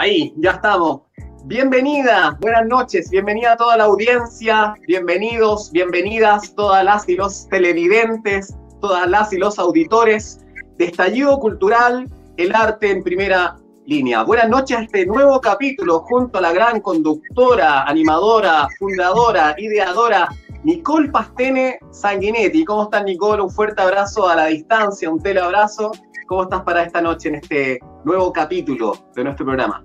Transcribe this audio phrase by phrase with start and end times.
[0.00, 1.02] Ahí, ya estamos.
[1.44, 8.56] Bienvenida, buenas noches, bienvenida a toda la audiencia, bienvenidos, bienvenidas todas las y los televidentes,
[8.80, 10.40] todas las y los auditores
[10.78, 12.08] de Estallido Cultural,
[12.38, 14.22] el arte en primera línea.
[14.22, 20.30] Buenas noches a este nuevo capítulo junto a la gran conductora, animadora, fundadora, ideadora
[20.64, 22.64] Nicole Pastene Sanguinetti.
[22.64, 23.42] ¿Cómo estás, Nicole?
[23.42, 25.92] Un fuerte abrazo a la distancia, un teleabrazo.
[26.26, 29.84] ¿Cómo estás para esta noche en este nuevo capítulo de nuestro programa?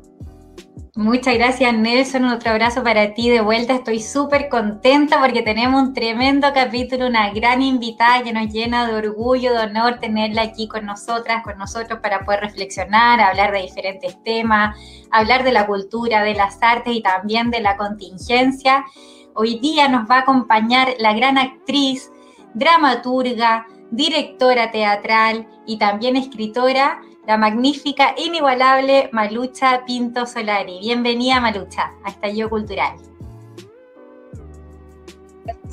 [0.98, 3.74] Muchas gracias Nelson, otro abrazo para ti de vuelta.
[3.74, 8.96] Estoy súper contenta porque tenemos un tremendo capítulo, una gran invitada que nos llena de
[8.96, 14.22] orgullo, de honor tenerla aquí con nosotras, con nosotros para poder reflexionar, hablar de diferentes
[14.24, 14.78] temas,
[15.12, 18.86] hablar de la cultura, de las artes y también de la contingencia.
[19.34, 22.10] Hoy día nos va a acompañar la gran actriz,
[22.54, 30.80] dramaturga, directora teatral y también escritora la magnífica, inigualable Malucha Pinto Solari.
[30.80, 32.96] Bienvenida Malucha a Estallido Cultural.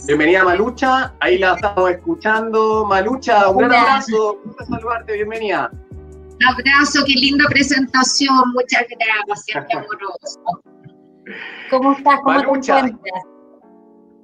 [0.06, 2.86] Bienvenida Malucha, ahí la estamos escuchando.
[2.86, 5.70] Malucha, un gran abrazo, gusto saludarte, bienvenida.
[6.48, 10.40] Abrazo, qué linda presentación, muchas gracias, qué amoroso.
[11.70, 12.20] ¿Cómo estás?
[12.24, 12.92] ¿Cómo te encuentras?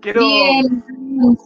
[0.03, 1.39] Bien.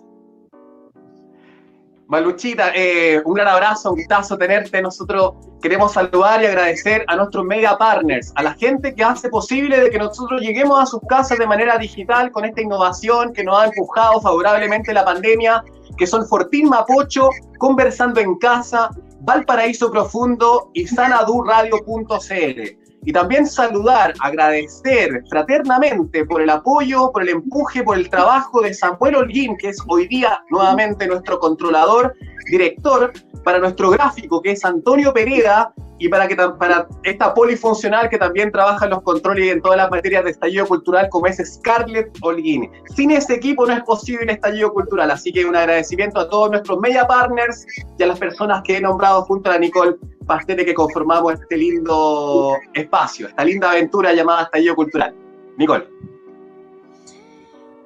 [2.12, 4.82] Maluchita, eh, un gran abrazo, un gustazo tenerte.
[4.82, 5.32] Nosotros
[5.62, 9.88] queremos saludar y agradecer a nuestros mega partners, a la gente que hace posible de
[9.88, 13.64] que nosotros lleguemos a sus casas de manera digital con esta innovación que nos ha
[13.64, 15.64] empujado favorablemente la pandemia,
[15.96, 25.22] que son Fortín Mapocho, Conversando en Casa, Valparaíso Profundo y sanadurradio.cl y también saludar, agradecer
[25.28, 29.78] fraternamente por el apoyo, por el empuje, por el trabajo de Samuel Holguín, que es
[29.88, 32.14] hoy día nuevamente nuestro controlador,
[32.50, 33.12] director,
[33.44, 38.50] para nuestro gráfico, que es Antonio Pereda, y para, que, para esta polifuncional que también
[38.50, 42.10] trabaja en los controles y en todas las materias de estallido cultural, como es Scarlett
[42.22, 42.68] Holguín.
[42.96, 46.50] Sin ese equipo no es posible el estallido cultural, así que un agradecimiento a todos
[46.50, 47.64] nuestros media partners
[47.96, 49.94] y a las personas que he nombrado junto a Nicole
[50.26, 55.14] Pastene que conformamos este lindo espacio, esta linda aventura llamada estallido cultural.
[55.56, 55.88] Nicole.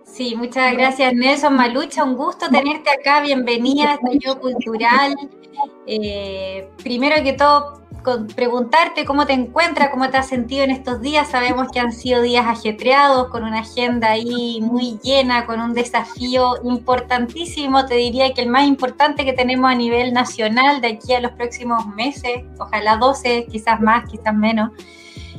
[0.04, 5.14] Sí, muchas gracias Nelson Malucha, un gusto tenerte acá, bienvenida a Estallido Cultural.
[5.86, 7.82] Eh, primero que todo,
[8.34, 11.28] preguntarte cómo te encuentras, cómo te has sentido en estos días.
[11.28, 16.54] Sabemos que han sido días ajetreados, con una agenda ahí muy llena, con un desafío
[16.64, 21.20] importantísimo, te diría que el más importante que tenemos a nivel nacional de aquí a
[21.20, 24.70] los próximos meses, ojalá 12, quizás más, quizás menos.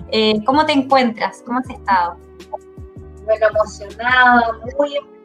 [0.09, 1.43] Eh, ¿Cómo te encuentras?
[1.45, 2.17] ¿Cómo has estado?
[3.25, 4.41] Bueno, emocionada,
[4.77, 5.17] muy emocionada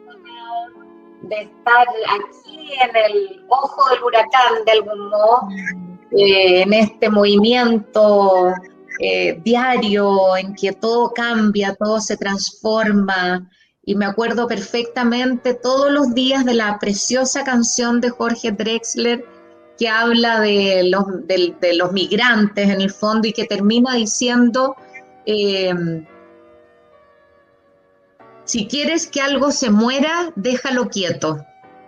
[1.21, 1.87] de estar
[2.19, 5.47] aquí en el ojo del huracán de algún modo
[6.17, 8.53] eh, en este movimiento
[8.99, 13.49] eh, diario en que todo cambia, todo se transforma.
[13.85, 19.25] Y me acuerdo perfectamente todos los días de la preciosa canción de Jorge Drexler
[19.77, 24.75] que habla de los, de, los migrantes en el fondo y que termina diciendo,
[25.25, 26.05] em,
[28.45, 31.43] si quieres que algo se muera, déjalo quieto,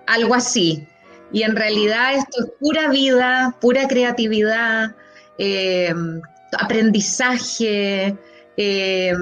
[0.07, 0.87] algo así.
[1.35, 4.95] Y en realidad esto es pura vida, pura creatividad,
[5.37, 5.93] eh,
[6.57, 8.17] aprendizaje,
[8.55, 9.13] eh,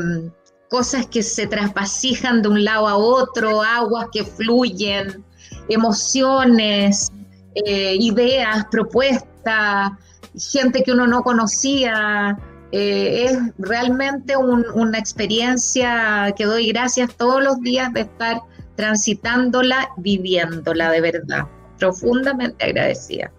[0.69, 5.25] cosas que se traspasijan de un lado a otro, aguas que fluyen,
[5.69, 7.12] emociones,
[7.56, 9.94] eh, ideas, propuestas,
[10.38, 12.38] gente que uno no conocía.
[12.72, 18.41] es realmente una experiencia que doy gracias todos los días de estar
[18.75, 21.47] transitándola, viviéndola de verdad
[21.83, 23.29] profundamente agradecida.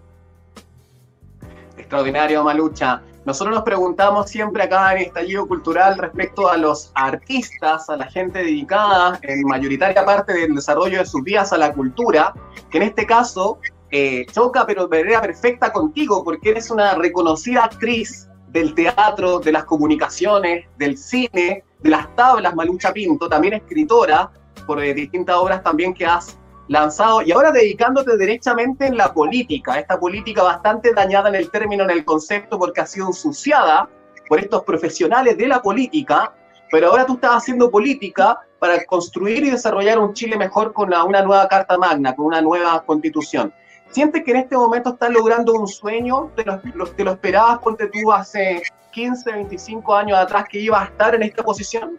[1.77, 3.01] Extraordinario, Malucha.
[3.25, 8.39] Nosotros nos preguntamos siempre acá en Estallido Cultural respecto a los artistas, a la gente
[8.39, 12.35] dedicada en mayoritaria parte del desarrollo de sus vidas a la cultura,
[12.69, 13.57] que en este caso
[13.89, 19.63] eh, choca pero de perfecta contigo porque eres una reconocida actriz del teatro, de las
[19.63, 24.29] comunicaciones, del cine, de las tablas, Malucha Pinto, también escritora
[24.67, 29.79] por eh, distintas obras también que has lanzado y ahora dedicándote derechamente en la política,
[29.79, 33.89] esta política bastante dañada en el término, en el concepto, porque ha sido ensuciada
[34.27, 36.33] por estos profesionales de la política,
[36.71, 41.21] pero ahora tú estás haciendo política para construir y desarrollar un Chile mejor con una,
[41.21, 43.53] nueva Carta Magna, con una nueva constitución.
[43.91, 46.31] ¿Sientes que en este momento estás logrando un sueño?
[46.35, 50.85] ¿Te lo, te lo esperabas, ponte tú, hace 15, 25 años atrás que ibas a
[50.85, 51.95] estar en esta posición?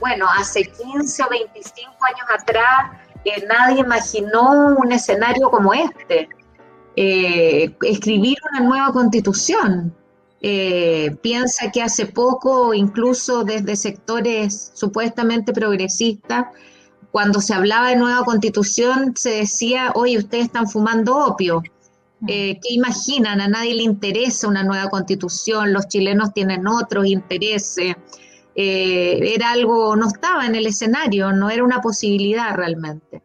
[0.00, 2.90] Bueno, hace 15 o 25 años atrás
[3.24, 6.28] eh, nadie imaginó un escenario como este.
[6.96, 9.94] Eh, escribir una nueva constitución.
[10.40, 16.46] eh, piensa que hace poco, incluso desde sectores supuestamente progresistas,
[17.10, 21.62] cuando se hablaba de nueva constitución, se decía, oye, ustedes están fumando opio.
[22.20, 22.26] Mm.
[22.28, 23.40] Eh, ¿Qué imaginan?
[23.40, 27.96] A nadie le interesa una nueva constitución, los chilenos tienen otros intereses.
[28.60, 33.22] Eh, era algo, no estaba en el escenario, no era una posibilidad realmente.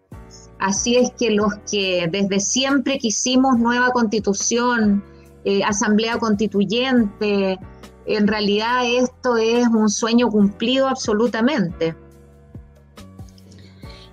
[0.60, 5.04] Así es que los que desde siempre quisimos nueva constitución,
[5.44, 7.58] eh, asamblea constituyente,
[8.06, 11.96] en realidad esto es un sueño cumplido absolutamente.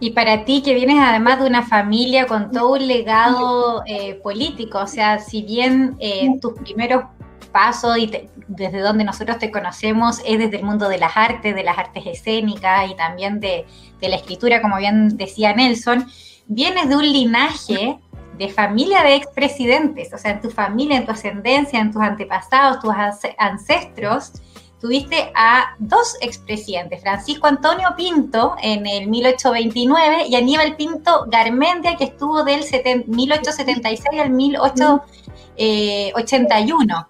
[0.00, 4.78] Y para ti, que vienes además de una familia con todo un legado eh, político,
[4.78, 5.99] o sea, si bien
[6.40, 7.05] tus primeros
[7.52, 8.11] pasos y
[8.49, 12.05] desde donde nosotros te conocemos es desde el mundo de las artes, de las artes
[12.06, 13.67] escénicas y también de,
[14.00, 16.06] de la escritura, como bien decía Nelson,
[16.47, 17.99] vienes de un linaje
[18.37, 22.81] de familia de expresidentes, o sea, en tu familia, en tu ascendencia, en tus antepasados,
[22.81, 22.94] tus
[23.37, 24.32] ancestros,
[24.81, 32.05] tuviste a dos expresidentes, Francisco Antonio Pinto en el 1829 y Aníbal Pinto Garmendia, que
[32.05, 32.64] estuvo del
[33.06, 37.06] 1876 al 1881.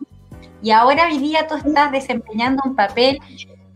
[0.62, 3.18] Y ahora hoy día tú estás desempeñando un papel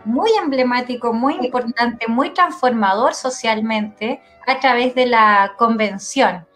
[0.04, 6.46] muy emblemático, muy importante, muy transformador socialmente a través de la convención.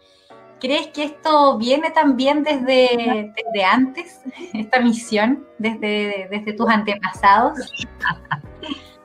[0.59, 3.33] ¿Crees que esto viene también desde,
[3.63, 4.21] antes,
[4.53, 7.57] esta misión, desde, desde tus antepasados?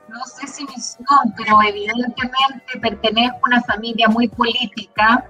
[0.09, 5.27] No sé si misión, pero evidentemente pertenezco a una familia muy política.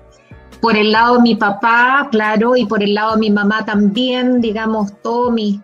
[0.61, 4.41] Por el lado de mi papá, claro, y por el lado de mi mamá también,
[4.41, 5.59] digamos, todos mis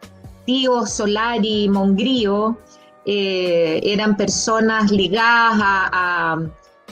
[0.46, 2.58] tíos Solari, Mongrío,
[3.06, 6.38] eh, eran personas ligadas a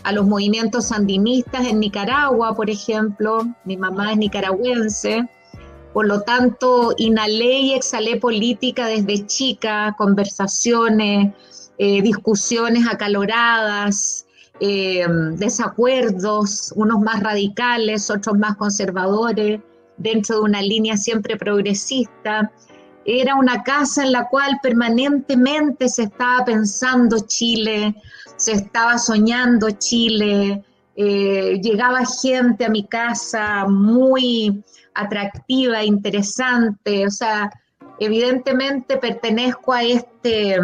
[0.04, 3.46] a los movimientos sandinistas en Nicaragua, por ejemplo.
[3.66, 5.28] Mi mamá es nicaragüense.
[5.94, 11.34] Por lo tanto, inhalé y exhalé política desde chica, conversaciones,
[11.78, 14.28] eh, discusiones acaloradas,
[14.60, 19.62] eh, desacuerdos, unos más radicales, otros más conservadores,
[19.98, 22.52] dentro de una línea siempre progresista.
[23.12, 27.96] Era una casa en la cual permanentemente se estaba pensando Chile,
[28.36, 30.64] se estaba soñando Chile,
[30.96, 34.64] eh, llegaba gente a mi casa muy
[34.94, 37.50] atractiva, interesante, o sea,
[38.00, 40.58] evidentemente pertenezco a este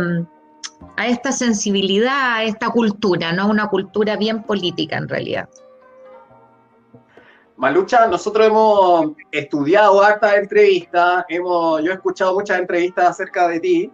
[0.97, 3.49] a esta sensibilidad, a esta cultura, ¿no?
[3.49, 5.49] Una cultura bien política en realidad.
[7.57, 13.91] Malucha, nosotros hemos estudiado hartas entrevistas, hemos, yo he escuchado muchas entrevistas acerca de ti,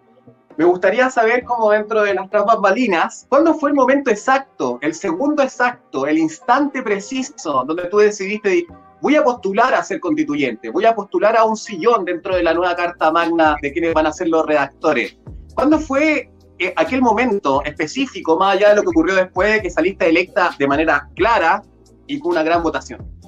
[0.57, 4.95] me gustaría saber cómo dentro de las trampas balinas, ¿cuándo fue el momento exacto, el
[4.95, 8.65] segundo exacto, el instante preciso donde tú decidiste,
[8.99, 12.55] voy a postular a ser constituyente, voy a postular a un sillón dentro de la
[12.55, 15.19] nueva Carta Magna de quienes van a ser los redactores?
[15.53, 19.69] ¿Cuándo fue eh, aquel momento específico, más allá de lo que ocurrió después de que
[19.69, 21.61] saliste electa de manera clara
[22.07, 23.20] y con una gran votación?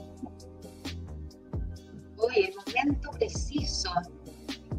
[2.27, 3.89] Uy, el momento preciso.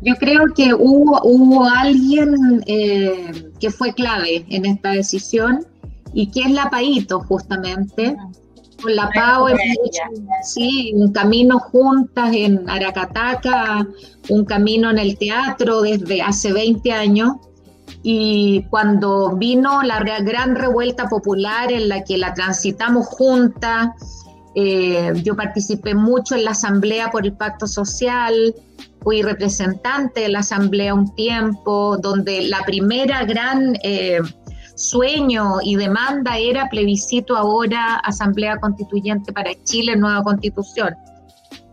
[0.02, 5.67] Yo creo que hubo, hubo alguien eh, que fue clave en esta decisión
[6.12, 8.17] y que es la Paito, justamente.
[8.82, 9.61] Con la Pau hemos
[10.43, 13.86] sí, un camino juntas en Aracataca,
[14.29, 17.32] un camino en el teatro desde hace 20 años.
[18.03, 24.23] Y cuando vino la gran revuelta popular en la que la transitamos juntas,
[24.55, 28.55] eh, yo participé mucho en la Asamblea por el Pacto Social,
[29.03, 34.20] fui representante de la Asamblea un tiempo, donde la primera gran eh,
[34.77, 40.94] sueño y demanda era plebiscito ahora, Asamblea Constituyente para Chile, nueva constitución.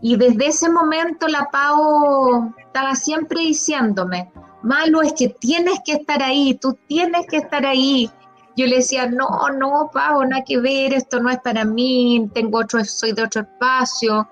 [0.00, 4.28] Y desde ese momento la PAO estaba siempre diciéndome,
[4.62, 8.10] Malo es que tienes que estar ahí, tú tienes que estar ahí.
[8.56, 12.58] Yo le decía, no, no, Pau, nada que ver, esto no es para mí, tengo
[12.58, 14.28] otro, soy de otro espacio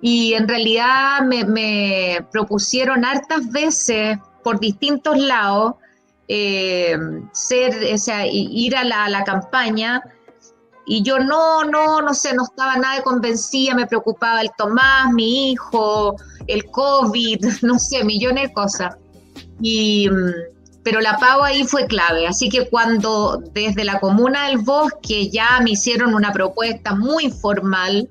[0.00, 5.74] y en realidad me, propusieron hartas veces por distintos lados
[6.28, 6.96] eh,
[7.32, 10.02] ser, o sea, ir a la, la, campaña
[10.86, 15.52] y yo no, no, no sé, no estaba nada convencida, me preocupaba el Tomás, mi
[15.52, 18.96] hijo, el COVID, no sé, millones de cosas.
[19.62, 20.08] Y,
[20.84, 25.58] pero la PAO ahí fue clave, así que cuando desde la Comuna del Bosque ya
[25.62, 28.08] me hicieron una propuesta muy formal,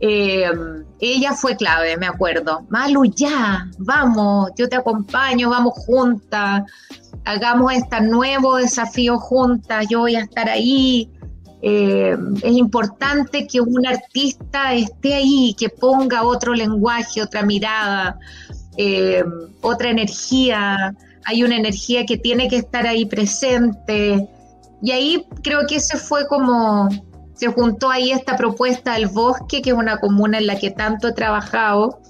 [0.00, 0.50] eh,
[0.98, 2.66] ella fue clave, me acuerdo.
[2.68, 6.64] Malu, ya, vamos, yo te acompaño, vamos juntas,
[7.24, 11.08] hagamos este nuevo desafío juntas, yo voy a estar ahí.
[11.64, 18.18] Eh, es importante que un artista esté ahí, que ponga otro lenguaje, otra mirada.
[18.76, 19.22] eh,
[19.60, 24.28] otra energía, hay una energía que tiene que estar ahí presente.
[24.82, 26.88] Y ahí creo que ese fue como,
[27.34, 31.08] se juntó ahí esta propuesta del bosque, que es una comuna en la que tanto
[31.08, 32.00] he trabajado,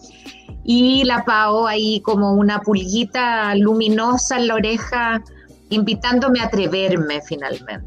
[0.64, 5.22] y la PAO ahí como una pulguita luminosa en la oreja,
[5.70, 7.86] invitándome a atreverme finalmente.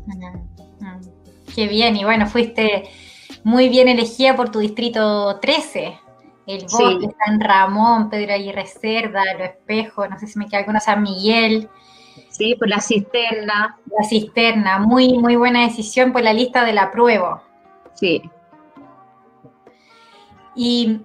[1.56, 2.84] Qué bien, y bueno, fuiste
[3.44, 6.00] muy bien elegida por tu distrito 13.
[6.48, 10.80] El Bosque, San Ramón, Pedro Aguirre Cerda, Lo Espejo, no sé si me queda alguna,
[10.80, 11.70] San Miguel.
[12.30, 13.78] Sí, por la cisterna.
[13.86, 17.44] La cisterna, muy, muy buena decisión por la lista de la prueba.
[17.94, 18.22] Sí.
[20.56, 21.02] Y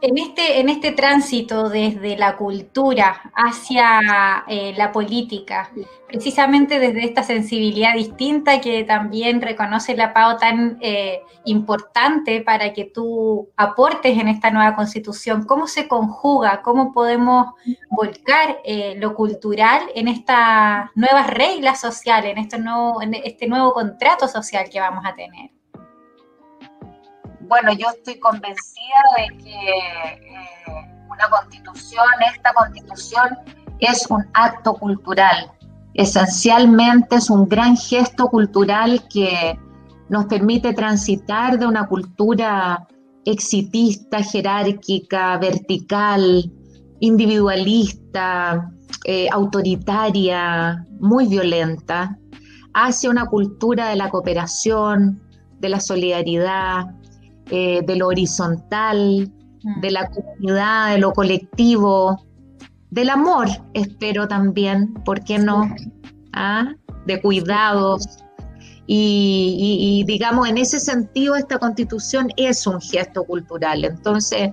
[0.00, 5.70] en este, en este tránsito desde la cultura hacia eh, la política,
[6.06, 12.84] precisamente desde esta sensibilidad distinta que también reconoce la PAO tan eh, importante para que
[12.84, 16.62] tú aportes en esta nueva constitución, ¿cómo se conjuga?
[16.62, 17.54] ¿Cómo podemos
[17.90, 23.72] volcar eh, lo cultural en estas nuevas reglas sociales, en este nuevo, en este nuevo
[23.72, 25.57] contrato social que vamos a tener?
[27.48, 30.58] Bueno, yo estoy convencida de que eh,
[31.10, 33.38] una constitución, esta constitución
[33.80, 35.50] es un acto cultural.
[35.94, 39.58] Esencialmente es un gran gesto cultural que
[40.08, 42.86] nos permite transitar de una cultura
[43.24, 46.50] exitista, jerárquica, vertical,
[47.00, 48.70] individualista,
[49.04, 52.18] eh, autoritaria, muy violenta,
[52.74, 55.20] hacia una cultura de la cooperación,
[55.58, 56.86] de la solidaridad,
[57.50, 59.80] eh, de lo horizontal, mm.
[59.80, 62.28] de la comunidad, de lo colectivo,
[62.90, 65.74] del amor, espero también, ¿por qué no?
[66.32, 66.74] ¿Ah?
[67.06, 68.24] De cuidados.
[68.90, 73.84] Y, digamos, en ese sentido, esta constitución es un gesto cultural.
[73.84, 74.52] Entonces,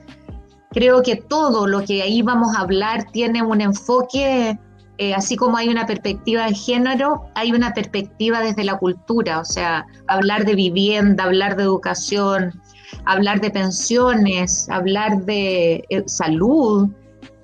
[0.71, 4.59] creo que todo lo que ahí vamos a hablar tiene un enfoque,
[4.97, 9.45] eh, así como hay una perspectiva de género, hay una perspectiva desde la cultura, o
[9.45, 12.61] sea, hablar de vivienda, hablar de educación,
[13.05, 16.89] hablar de pensiones, hablar de eh, salud,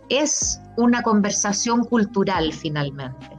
[0.09, 3.29] es una conversación cultural finalmente.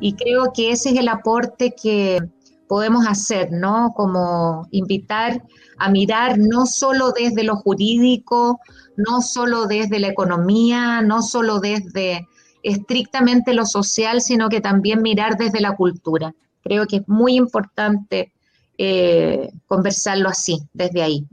[0.00, 2.18] Y creo que ese es el aporte que
[2.66, 3.92] podemos hacer, ¿no?
[3.94, 5.42] Como invitar
[5.78, 8.58] a mirar no solo desde lo jurídico,
[8.96, 12.26] no solo desde la economía, no solo desde
[12.62, 16.34] estrictamente lo social, sino que también mirar desde la cultura.
[16.62, 18.32] Creo que es muy importante
[18.78, 21.26] eh, conversarlo así, desde ahí.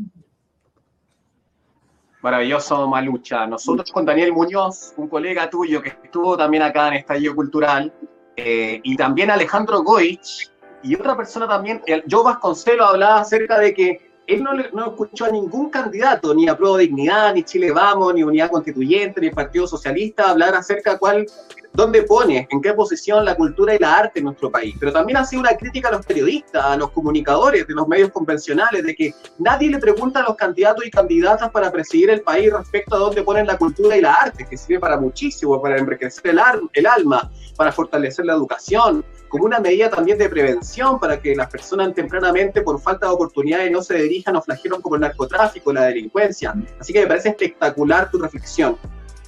[2.21, 3.45] Maravilloso, Malucha.
[3.45, 7.93] Nosotros con Daniel Muñoz, un colega tuyo que estuvo también acá en Estadio Cultural,
[8.37, 10.49] eh, y también Alejandro Goich,
[10.81, 15.31] y otra persona también, Joe Vasconcelos, hablaba acerca de que él no, no escuchó a
[15.31, 20.29] ningún candidato, ni a Prueba Dignidad, ni Chile Vamos, ni Unidad Constituyente, ni Partido Socialista,
[20.29, 21.25] hablar acerca de cuál
[21.73, 24.75] dónde pone, en qué posición la cultura y la arte en nuestro país.
[24.79, 28.11] Pero también ha sido una crítica a los periodistas, a los comunicadores de los medios
[28.11, 32.51] convencionales, de que nadie le pregunta a los candidatos y candidatas para presidir el país
[32.53, 36.35] respecto a dónde ponen la cultura y la arte, que sirve para muchísimo, para enriquecer
[36.73, 41.49] el, alma, para fortalecer la educación, como una medida también de prevención para que las
[41.49, 45.85] personas tempranamente por falta de oportunidades no se dirijan o flagelen como el narcotráfico, la
[45.85, 46.53] delincuencia.
[46.79, 48.77] Así que me parece espectacular tu reflexión.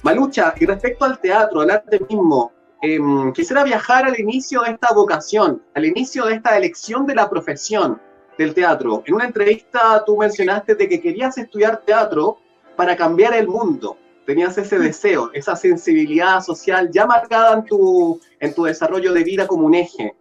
[0.06, 4.94] Malucha, y respecto al teatro, al arte mismo, em, quisiera viajar al inicio de esta
[4.94, 8.00] vocación, al inicio de esta elección de la profesión
[8.38, 9.02] del teatro.
[9.04, 12.38] En una entrevista tú mencionaste de que querías estudiar teatro
[12.76, 13.98] para cambiar el mundo.
[14.24, 19.48] Tenías ese deseo, esa sensibilidad social ya marcada en tu, en tu desarrollo de vida
[19.48, 20.14] como un eje.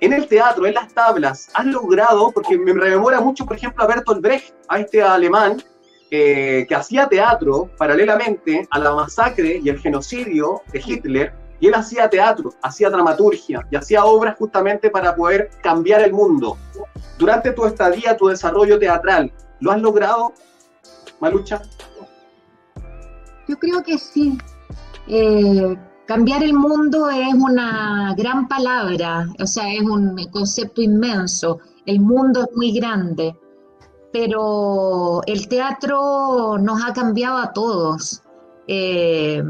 [0.00, 3.86] En el teatro, en las tablas, has logrado, porque me rememora mucho, por ejemplo, a
[3.86, 5.62] Bertolt Brecht, a este alemán,
[6.12, 12.10] que hacía teatro paralelamente a la masacre y el genocidio de Hitler, y él hacía
[12.10, 16.58] teatro, hacía dramaturgia y hacía obras justamente para poder cambiar el mundo.
[17.18, 20.34] Durante tu estadía, tu desarrollo teatral, ¿lo has logrado,
[21.18, 21.62] Malucha?
[23.48, 24.36] Yo creo que sí.
[25.08, 31.60] Eh, cambiar el mundo es una gran palabra, o sea, es un concepto inmenso.
[31.86, 33.34] El mundo es muy grande
[34.12, 38.22] pero el teatro nos ha cambiado a todos.
[38.68, 39.42] Eh,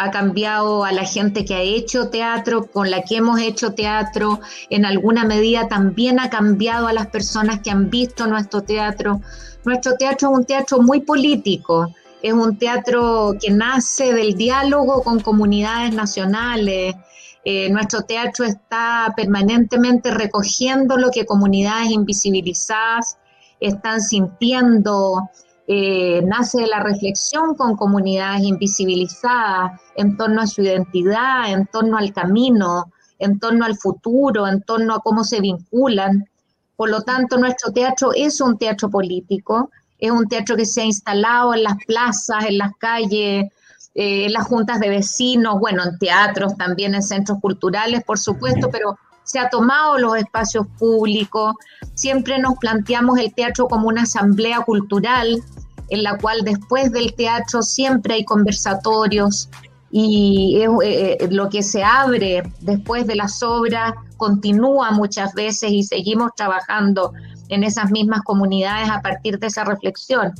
[0.00, 4.40] ha cambiado a la gente que ha hecho teatro, con la que hemos hecho teatro,
[4.70, 9.20] en alguna medida también ha cambiado a las personas que han visto nuestro teatro.
[9.62, 15.20] Nuestro teatro es un teatro muy político, es un teatro que nace del diálogo con
[15.20, 16.94] comunidades nacionales.
[17.44, 23.18] Eh, nuestro teatro está permanentemente recogiendo lo que comunidades invisibilizadas
[23.60, 25.30] están sintiendo,
[25.66, 31.96] eh, nace de la reflexión con comunidades invisibilizadas en torno a su identidad, en torno
[31.96, 36.28] al camino, en torno al futuro, en torno a cómo se vinculan.
[36.74, 40.84] Por lo tanto, nuestro teatro es un teatro político, es un teatro que se ha
[40.86, 43.44] instalado en las plazas, en las calles,
[43.94, 48.70] eh, en las juntas de vecinos, bueno, en teatros, también en centros culturales, por supuesto,
[48.70, 48.96] pero
[49.30, 51.54] se ha tomado los espacios públicos.
[51.94, 55.42] Siempre nos planteamos el teatro como una asamblea cultural
[55.88, 59.48] en la cual después del teatro siempre hay conversatorios,
[59.90, 65.82] y eh, eh, lo que se abre después de las obras continúa muchas veces y
[65.82, 67.12] seguimos trabajando
[67.48, 70.32] en esas mismas comunidades a partir de esa reflexión.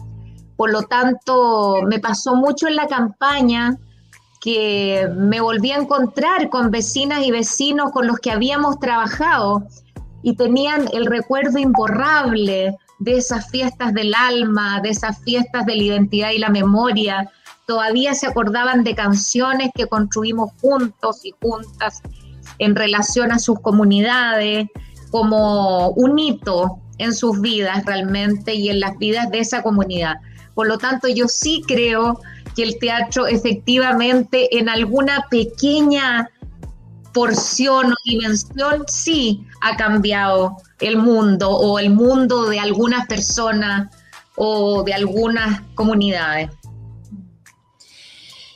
[0.57, 3.77] Por lo tanto, me pasó mucho en la campaña
[4.41, 9.67] que me volví a encontrar con vecinas y vecinos con los que habíamos trabajado
[10.23, 15.83] y tenían el recuerdo imborrable de esas fiestas del alma, de esas fiestas de la
[15.83, 17.31] identidad y la memoria,
[17.67, 22.03] todavía se acordaban de canciones que construimos juntos y juntas
[22.59, 24.69] en relación a sus comunidades,
[25.11, 30.17] como un hito en sus vidas realmente y en las vidas de esa comunidad.
[30.55, 32.21] Por lo tanto, yo sí creo
[32.55, 36.31] que el teatro efectivamente en alguna pequeña
[37.13, 43.95] porción o dimensión sí ha cambiado el mundo o el mundo de algunas personas
[44.37, 46.51] o de algunas comunidades.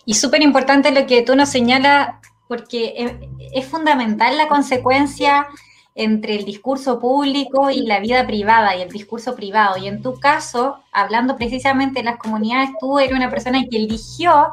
[0.06, 3.18] Y súper importante lo que tú nos señalas, porque
[3.52, 5.46] es, fundamental la consecuencia
[5.94, 9.76] entre el discurso público y la vida privada y el discurso privado.
[9.76, 14.48] Y en tu caso, hablando precisamente de las comunidades, tú eres una persona que eligió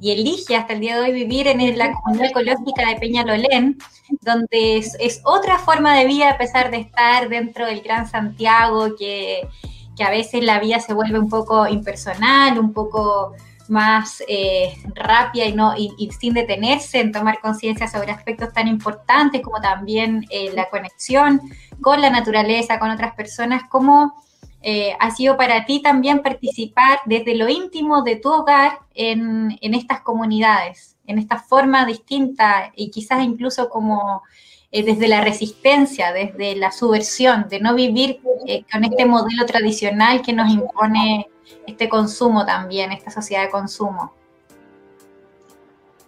[0.00, 3.78] y elige hasta el día de hoy vivir en la comunidad ecológica de Peñalolén,
[4.20, 9.48] donde es, otra forma de vida a pesar de estar dentro del Gran Santiago, que,
[9.96, 13.32] que a veces la vida se vuelve un poco impersonal, un poco
[13.68, 19.42] más eh, rápida y, no, y, sin detenerse en tomar conciencia sobre aspectos tan importantes
[19.42, 21.40] como también eh, la conexión
[21.80, 24.14] con la naturaleza, con otras personas, ¿cómo
[24.62, 29.74] eh, ha sido para ti también participar desde lo íntimo de tu hogar en, en
[29.74, 34.22] estas comunidades, en esta forma distinta y quizás incluso como
[34.72, 38.18] desde la resistencia, desde la subversión, de no vivir
[38.72, 41.28] con este modelo tradicional que nos impone
[41.66, 44.12] este consumo también, esta sociedad de consumo?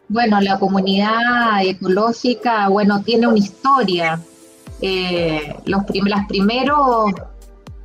[0.09, 4.21] Bueno, la comunidad ecológica, bueno, tiene una historia.
[4.81, 5.83] Eh, los
[6.29, 7.13] primeros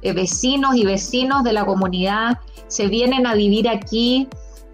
[0.02, 4.28] eh, vecinos y vecinos de la comunidad se vienen a vivir aquí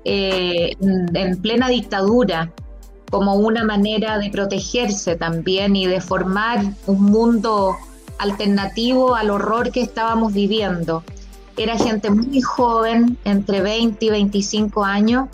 [0.04, 2.52] eh, en, plena dictadura,
[3.10, 7.78] como una manera de protegerse también y de formar un mundo
[8.19, 11.04] alternativo al horror que estábamos viviendo
[11.57, 15.27] era gente muy joven, entre 20 y 25 años,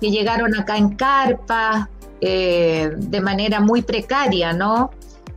[0.00, 4.90] que llegaron acá en carpa, eh, de manera muy precaria, ¿no?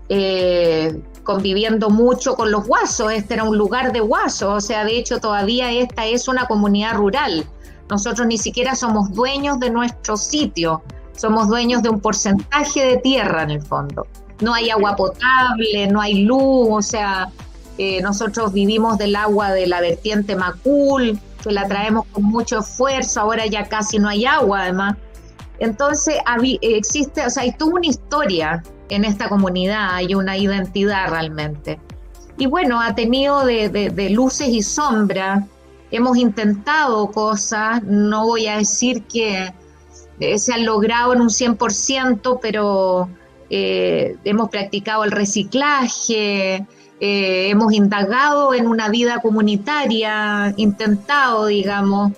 [0.08, 4.98] Eh, conviviendo mucho con los guasos, este era un lugar de guasos, o sea, de
[4.98, 7.46] hecho todavía esta es una comunidad rural.
[7.90, 10.82] Nosotros ni siquiera somos dueños de nuestro sitio,
[11.16, 14.08] somos dueños de un porcentaje de tierra en el fondo.
[14.42, 17.30] No hay agua potable, no hay luz, o sea,
[17.82, 23.22] eh, nosotros vivimos del agua de la vertiente Macul, que la traemos con mucho esfuerzo,
[23.22, 24.98] ahora ya casi no hay agua además.
[25.60, 26.16] Entonces
[26.62, 31.80] existe, o sea, hay toda una historia en esta comunidad, hay una identidad realmente.
[32.38, 35.46] Y bueno, ha tenido de, luces y sombras,
[35.90, 39.54] hemos intentado cosas, no voy a decir que
[40.20, 43.08] eh, se han logrado en un 100%, pero
[43.50, 46.68] eh, hemos practicado el reciclaje,
[47.00, 52.12] eh, hemos indagado en una vida comunitaria, intentado, digamos,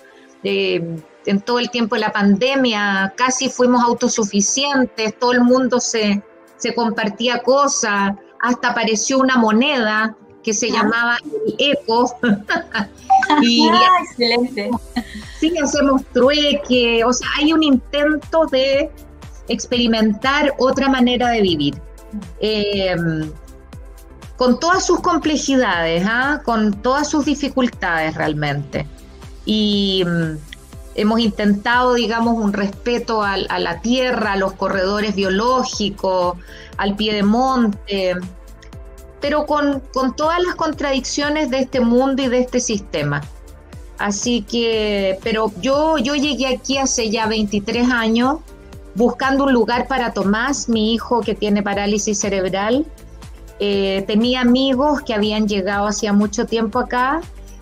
[1.26, 6.22] en todo el tiempo de la pandemia, casi fuimos autosuficientes, todo el mundo se,
[6.74, 11.16] compartía cosas, hasta apareció una moneda que se llamaba
[11.46, 12.16] el eco.
[13.42, 14.70] y ah, excelente.
[15.38, 18.90] Sí, hacemos trueque, o sea, hay un intento de
[19.48, 21.74] experimentar otra manera de vivir.
[22.40, 22.94] Eh,
[24.42, 26.42] con todas sus complejidades, ¿ah?
[26.44, 28.88] con todas sus dificultades realmente.
[29.44, 30.36] Y mm,
[30.96, 36.38] hemos intentado, digamos, un respeto a, la tierra, a los corredores biológicos,
[36.76, 38.16] al pie de monte,
[39.20, 39.80] pero con,
[40.16, 43.22] todas las contradicciones de este mundo y de este sistema.
[43.96, 48.38] Así que, pero yo, yo llegué aquí hace ya 23 años
[48.96, 52.86] buscando un lugar para Tomás, mi hijo que tiene parálisis cerebral,
[53.64, 57.20] eh, tenía amigos que habían llegado hacía mucho tiempo acá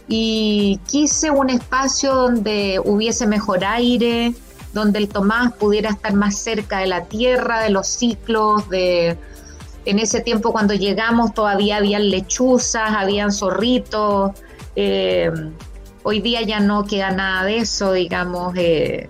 [0.08, 4.32] y quise un espacio donde hubiese mejor aire,
[4.72, 9.18] donde el Tomás pudiera estar más cerca de la tierra, de los ciclos, de...
[9.84, 14.30] En ese tiempo cuando llegamos todavía habían lechuzas, habían zorritos,
[14.76, 15.30] eh,
[16.02, 19.06] hoy día ya no queda nada de eso, digamos, eh,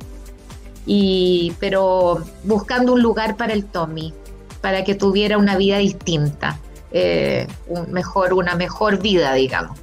[0.87, 4.13] y, pero buscando un lugar para el Tommy,
[4.61, 6.59] para que tuviera una vida distinta,
[6.93, 9.79] eh, un mejor, una mejor vida, digamos.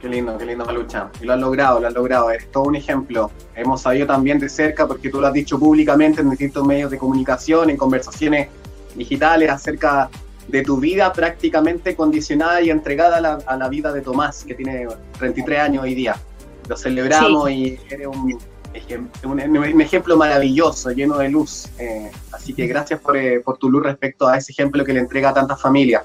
[0.00, 1.08] Qué lindo, qué lindo, Malucha.
[1.20, 2.30] Y lo has logrado, lo has logrado.
[2.30, 3.30] Es todo un ejemplo.
[3.54, 6.98] Hemos sabido también de cerca, porque tú lo has dicho públicamente en distintos medios de
[6.98, 8.48] comunicación, en conversaciones
[8.94, 10.10] digitales acerca
[10.48, 14.86] de tu vida prácticamente condicionada y entregada a la, vida de Tomás, que tiene
[15.18, 16.16] 33 años hoy día.
[16.68, 18.38] Lo celebramos y eres un,
[19.24, 21.68] un, ejemplo maravilloso, lleno de luz.
[21.78, 25.00] Eh, así que gracias por, eh, por, tu luz respecto a ese ejemplo que le
[25.00, 26.02] entrega a tantas familias.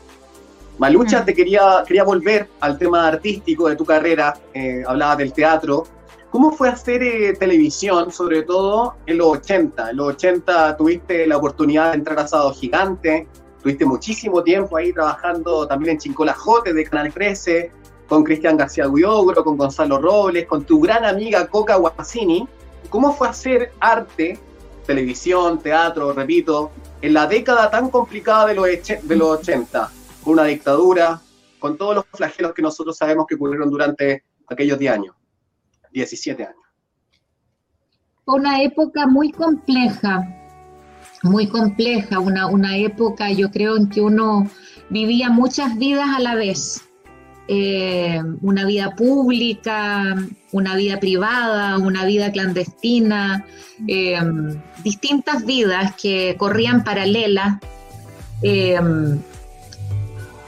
[0.79, 1.25] Malucha, mm.
[1.25, 5.85] te quería, quería volver al tema artístico de tu carrera, eh, hablaba del teatro.
[6.31, 9.89] ¿Cómo fue hacer eh, televisión, sobre todo en los 80?
[9.89, 13.27] En los 80 tuviste la oportunidad de entrar a Sado Gigante,
[13.61, 17.71] tuviste muchísimo tiempo ahí trabajando también en Chincolajote de Canal 13,
[18.07, 22.47] con Cristian García Guiogro, con Gonzalo Robles, con tu gran amiga Coca Guasini.
[22.89, 24.39] ¿Cómo fue hacer arte,
[24.85, 28.67] televisión, teatro, repito, en la década tan complicada de los,
[29.03, 29.91] de los 80?
[30.25, 31.21] una dictadura,
[31.59, 35.15] con todos los flagelos que nosotros sabemos que ocurrieron durante aquellos 10 años,
[35.91, 36.55] 17 años.
[38.25, 40.27] Una época muy compleja,
[41.23, 44.47] muy compleja, una, una época yo creo en que uno
[44.89, 46.88] vivía muchas vidas a la vez.
[47.51, 50.15] Eh, una vida pública,
[50.51, 53.43] una vida privada, una vida clandestina,
[53.87, 54.19] eh,
[54.83, 57.57] distintas vidas que corrían paralelas.
[58.43, 58.79] Eh,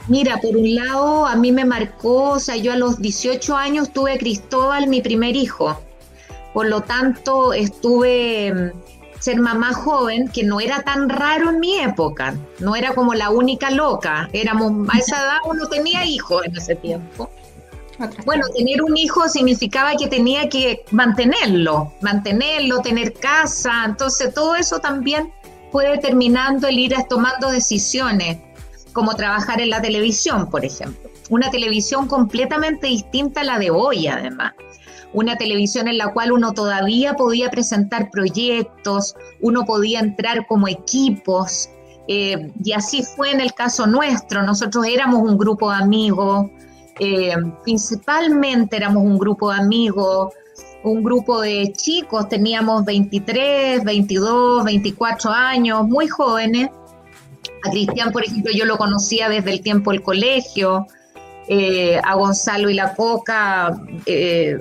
[0.08, 3.92] Mira, por un lado, a mí me marcó, o sea, yo a los 18 años
[3.92, 5.80] tuve Cristóbal, mi primer hijo.
[6.52, 8.72] Por lo tanto, estuve
[9.22, 12.34] ser mamá joven, que no era tan raro en mi época.
[12.58, 14.28] No era como la única loca.
[14.32, 17.30] Éramos, a esa edad uno tenía hijos en ese tiempo.
[18.24, 23.84] Bueno, tener un hijo significaba que tenía que mantenerlo, mantenerlo, tener casa.
[23.86, 25.32] Entonces, todo eso también
[25.70, 28.38] fue determinando el ir tomando decisiones
[28.92, 31.08] como trabajar en la televisión, por ejemplo.
[31.30, 34.54] Una televisión completamente distinta a la de hoy, además.
[35.12, 41.68] Una televisión en la cual uno todavía podía presentar proyectos, uno podía entrar como equipos,
[42.08, 44.42] eh, y así fue en el caso nuestro.
[44.42, 46.46] Nosotros éramos un grupo de amigos,
[46.98, 50.34] eh, principalmente éramos un grupo de amigos,
[50.84, 56.70] un grupo de chicos, teníamos 23, 22, 24 años, muy jóvenes,
[57.64, 60.86] a Cristian, por ejemplo, yo lo conocía desde el tiempo del colegio,
[61.48, 63.76] eh, a Gonzalo y la Coca
[64.06, 64.58] eh,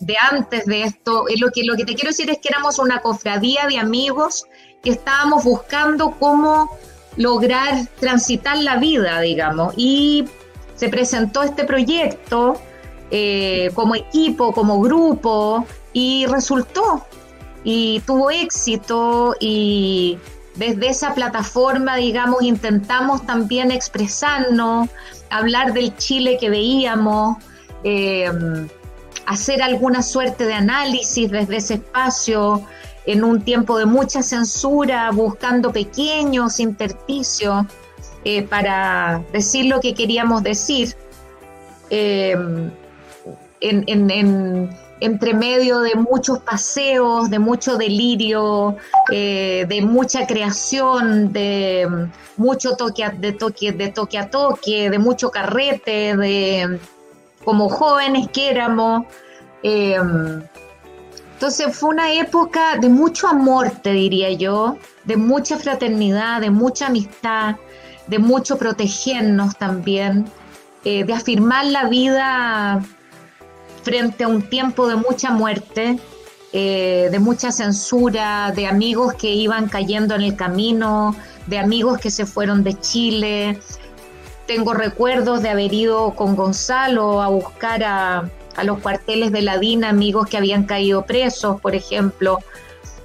[0.00, 1.24] de antes de esto.
[1.36, 4.44] lo, que, lo que te quiero decir es que éramos una cofradía de amigos
[4.82, 6.76] que estábamos buscando cómo
[7.16, 9.74] lograr transitar la vida, digamos.
[9.76, 10.26] Y
[10.74, 12.60] se presentó este proyecto
[13.10, 17.06] eh, como equipo, como grupo, y resultó.
[17.64, 20.18] Y tuvo éxito y
[20.56, 24.88] desde esa plataforma, digamos, intentamos también expresarnos,
[25.30, 27.36] hablar del Chile que veíamos,
[27.84, 28.30] eh,
[29.26, 32.66] hacer alguna suerte de análisis desde ese espacio
[33.04, 37.66] en un tiempo de mucha censura, buscando pequeños intersticios
[38.24, 40.96] eh, para decir lo que queríamos decir.
[41.90, 42.36] Eh,
[43.60, 44.10] en
[45.00, 48.76] entre medio de muchos paseos, de mucho delirio,
[49.10, 55.30] eh, de mucha creación, de mucho toque de toque, de toque a toque, de mucho
[55.30, 56.78] carrete, de
[57.44, 59.04] como jóvenes que éramos.
[59.62, 59.98] Eh,
[61.34, 66.86] entonces fue una época de mucho amor, te diría yo, de mucha fraternidad, de mucha
[66.86, 67.56] amistad,
[68.06, 70.24] de mucho protegernos también,
[70.84, 72.82] eh, de afirmar la vida
[73.86, 75.96] frente a un tiempo de mucha muerte,
[76.52, 81.14] eh, de mucha censura, de amigos que iban cayendo en el camino,
[81.46, 83.60] de amigos que se fueron de Chile.
[84.48, 88.28] Tengo recuerdos de haber ido con Gonzalo a buscar a,
[88.64, 92.40] los cuarteles de la DINA, amigos que habían caído presos, por ejemplo.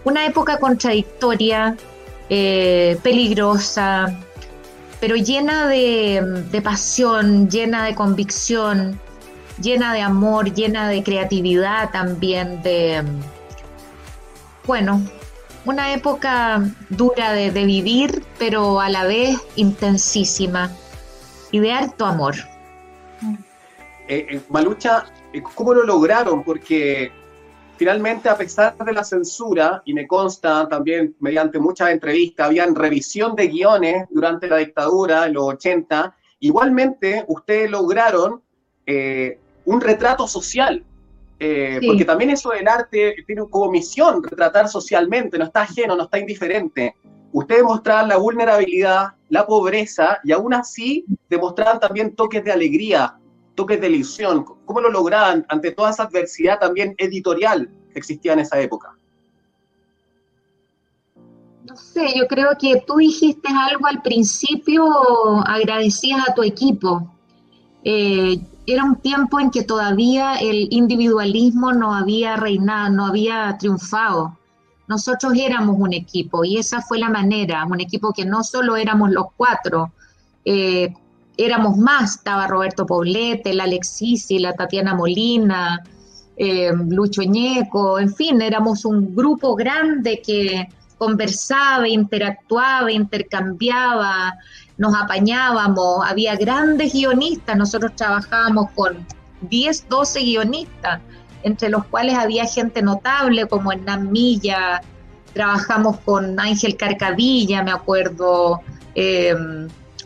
[0.04, 1.78] Una época contradictoria,
[2.28, 4.18] eh, peligrosa,
[5.00, 9.00] pero llena de, de pasión, llena de convicción,
[9.62, 13.04] llena de amor, llena de creatividad también, de,
[14.66, 15.02] bueno,
[15.66, 20.72] una época dura de, vivir, pero a la vez intensísima
[21.52, 22.36] y de alto amor.
[24.08, 25.06] eh, Malucha,
[25.56, 26.44] ¿cómo lo lograron?
[26.44, 27.12] Porque
[27.78, 33.36] finalmente, a pesar de la censura, y me consta también mediante muchas entrevistas, habían revisión
[33.36, 38.42] de guiones durante la dictadura en los 80, igualmente ustedes lograron
[38.86, 39.40] eh,
[39.72, 40.84] un retrato social,
[41.40, 46.04] eh, porque también eso del arte tiene como misión retratar socialmente, no está ajeno, no
[46.04, 46.96] está indiferente.
[47.32, 53.16] Ustedes mostraban la vulnerabilidad, la pobreza, y aún así demostraban también toques de alegría,
[53.56, 54.46] toques de ilusión?
[54.66, 58.96] ¿Cómo lo lograban ante toda esa adversidad también editorial que existía en esa época?
[61.66, 64.84] No sé, yo creo que tú dijiste algo al principio,
[65.46, 67.10] agradecías a tu equipo.
[67.84, 74.38] Eh, era un tiempo en que todavía el individualismo no había reinado, no había triunfado.
[74.88, 79.12] Nosotros éramos un equipo y esa fue la manera, un equipo que no solo éramos
[79.12, 79.92] los cuatro,
[80.46, 80.94] eh,
[81.38, 85.82] éramos más, estaba Roberto Poblete, la Alexisi, la Tatiana Molina,
[86.36, 94.36] eh, Lucho Ñeco, en fin, éramos un grupo grande que conversaba, interactuaba, intercambiaba,
[94.82, 99.06] nos apañábamos, había grandes guionistas, nosotros trabajábamos con
[99.42, 101.00] 10, 12 guionistas,
[101.44, 104.82] entre los cuales había gente notable como Hernán Milla,
[105.34, 108.62] trabajamos con Ángel Carcavilla, me acuerdo,
[108.96, 109.36] eh,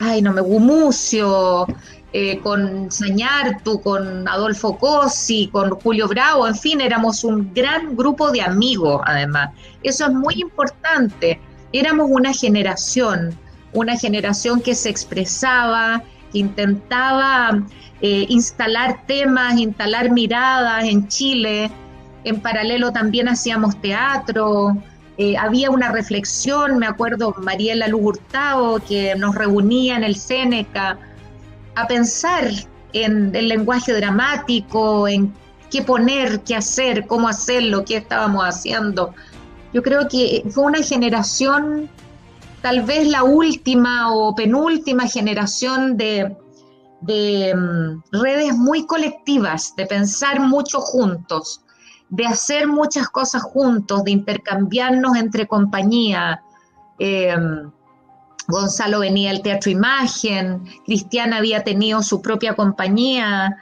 [0.01, 1.67] ay, no me, Gumucio,
[2.11, 8.29] eh, con Sañartu, con Adolfo Cosi, con Julio Bravo, en fin, éramos un gran grupo
[8.29, 9.51] de amigos, además.
[9.83, 11.39] Eso es muy importante.
[11.71, 13.37] Éramos una generación,
[13.75, 17.63] una generación que se expresaba, que intentaba
[18.01, 21.69] eh, instalar temas, instalar miradas en Chile.
[22.23, 24.75] En paralelo también hacíamos teatro,
[25.17, 28.19] eh, había una reflexión, me acuerdo, Mariela Luz
[28.87, 30.97] que nos reunía en el Seneca
[31.75, 32.49] a pensar
[32.91, 35.33] en el lenguaje dramático, en
[35.69, 39.13] qué poner, qué hacer, cómo hacerlo, qué estábamos haciendo.
[39.73, 41.89] Yo creo que fue una generación,
[42.65, 46.35] tal vez la última o penúltima generación de,
[47.03, 51.61] mm, redes muy colectivas, de pensar mucho juntos
[52.09, 56.41] de hacer muchas cosas juntos, de intercambiarnos entre compañía.
[56.97, 57.71] Em,
[58.47, 63.57] Gonzalo venía al Teatro Imagen, Cristiana había tenido su propia compañía,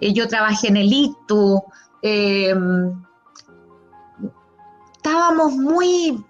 [0.00, 1.62] eh, yo trabajé en el ITU.
[2.02, 3.04] Em,
[4.96, 6.24] estábamos muy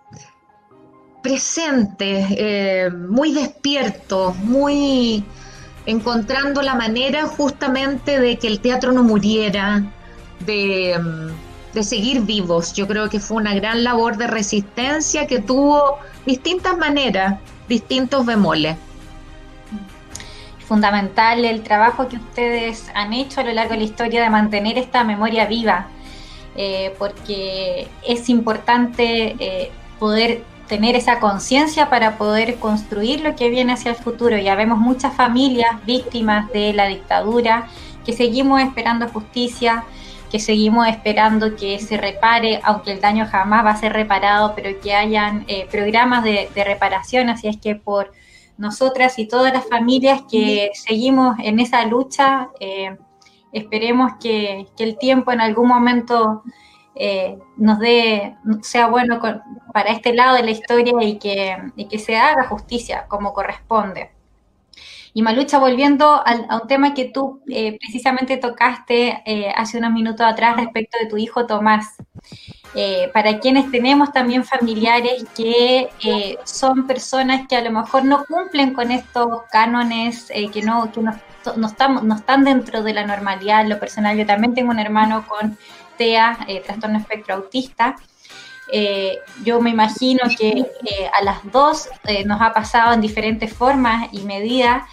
[1.26, 5.24] presentes, eh, muy despiertos, muy
[5.84, 9.82] encontrando la manera justamente de que el teatro no muriera,
[10.46, 11.30] de em,
[11.74, 12.72] de seguir vivos.
[12.74, 18.76] Yo creo que fue una gran labor de resistencia que tuvo distintas maneras, distintos bemoles.
[20.66, 24.78] Fundamental el trabajo que ustedes han hecho a lo largo de la historia de mantener
[24.78, 25.88] esta memoria viva,
[26.56, 33.72] eh, porque es importante eh, poder tener esa conciencia para poder construir lo que viene
[33.72, 34.36] hacia el futuro.
[34.38, 37.68] Ya vemos muchas familias víctimas de la dictadura
[38.04, 39.84] que seguimos esperando justicia,
[40.30, 44.78] que seguimos esperando que se repare, aunque el daño jamás va a ser reparado, pero
[44.80, 48.12] que hayan eh, programas de, reparación, así es que por
[48.58, 52.96] nosotras y todas las familias que seguimos en esa lucha, eh,
[53.52, 56.42] esperemos que, el tiempo en algún momento
[56.98, 59.20] eh, nos dé, sea bueno
[59.72, 64.12] para este lado de la historia y que, se haga justicia como corresponde.
[65.12, 70.26] Y Malucha, volviendo a un tema que tú eh, precisamente tocaste eh, hace unos minutos
[70.26, 71.96] atrás respecto de tu hijo Tomás.
[73.14, 75.88] Para quienes tenemos también familiares que
[76.44, 81.18] son personas que a lo mejor no cumplen con estos cánones, que, no, que no,
[81.56, 83.66] no, están, no están dentro de la normalidad.
[83.66, 85.56] Lo personal, yo también tengo un hermano con
[85.96, 87.96] TEA, trastorno espectro autista.
[88.72, 93.52] Eh, yo me imagino que eh, a las dos eh, nos ha pasado en diferentes
[93.52, 94.84] formas y medidas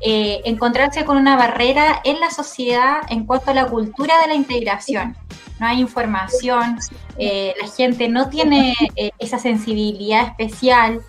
[0.00, 5.16] encontrarse con una barrera en la sociedad en cuanto a la cultura de la integración.
[5.58, 6.78] No hay información,
[7.18, 8.76] la gente no tiene
[9.18, 11.00] esa sensibilidad especial,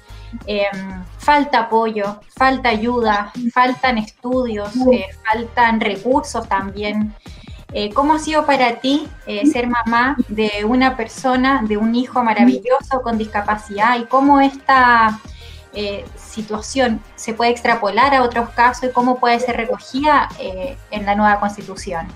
[1.20, 4.72] falta apoyo, falta ayuda, faltan estudios,
[5.24, 7.14] faltan recursos también.
[7.72, 12.24] Eh, ¿Cómo ha sido para ti eh, ser mamá de una persona, de un hijo
[12.24, 15.20] maravilloso con discapacidad y cómo esta
[15.74, 21.14] eh, situación se puede extrapolar a otros casos y cómo puede ser recogida en la
[21.14, 22.08] nueva constitución?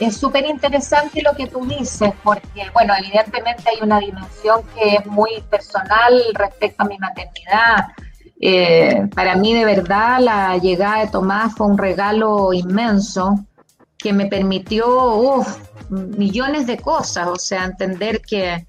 [0.00, 5.06] Es súper interesante lo que tú dices, porque, bueno, evidentemente hay una dimensión que es
[5.06, 7.92] muy personal respecto a mi maternidad,
[8.40, 13.44] Eh, para mí de verdad la llegada de Tomás fue un regalo inmenso
[13.96, 15.42] que me permitió
[15.88, 18.66] millones de cosas, o sea, entender que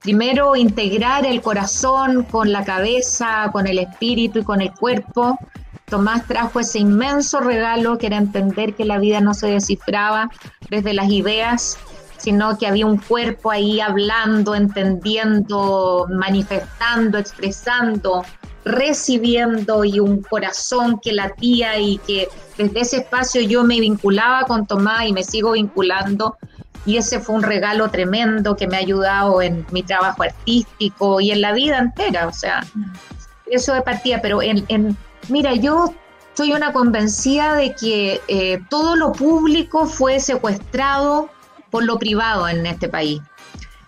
[0.00, 5.38] primero integrar el corazón con la cabeza, con el espíritu y con el cuerpo.
[5.86, 10.30] Tomás trajo ese inmenso regalo que era entender que la vida no se descifraba
[10.70, 11.78] desde las ideas,
[12.16, 18.24] sino que había un cuerpo ahí hablando, entendiendo, manifestando, expresando,
[18.64, 24.66] recibiendo y un corazón que latía y que desde ese espacio yo me vinculaba con
[24.66, 26.36] Tomás y me sigo vinculando
[26.84, 31.30] y ese fue un regalo tremendo que me ha ayudado en mi trabajo artístico y
[31.30, 32.64] en la vida entera, o sea,
[33.46, 34.96] eso de partida, pero en,
[35.28, 35.94] mira, yo
[36.34, 41.28] soy una convencida de que eh, todo lo público fue secuestrado
[41.70, 43.20] por lo privado en este país.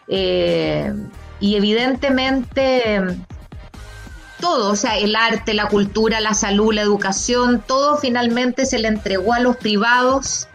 [0.06, 0.92] Eh,
[1.40, 3.00] y evidentemente
[4.40, 8.88] todo, o sea, el arte, la cultura, la salud, la educación, todo finalmente se le
[8.88, 10.48] entregó a los privados,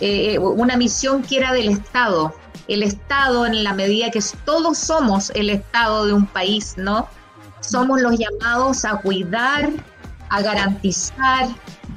[0.00, 2.34] eh, una misión que era del Estado.
[2.68, 7.08] El Estado, en la medida que todos somos el Estado de un país, ¿no?
[7.60, 9.70] Somos los llamados a cuidar,
[10.28, 11.48] a garantizar,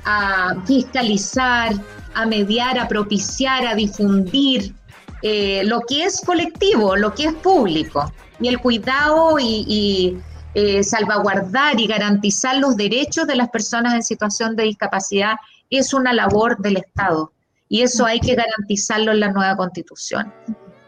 [0.05, 1.73] a fiscalizar,
[2.13, 4.73] a mediar, a propiciar, a difundir,
[5.21, 10.17] eh, lo que es colectivo, lo que es público, y el cuidado y,
[10.53, 15.35] eh, salvaguardar y garantizar los derechos de las personas en situación de discapacidad
[15.69, 17.31] es una labor del Estado,
[17.67, 20.33] y eso hay que garantizarlo en la nueva constitución.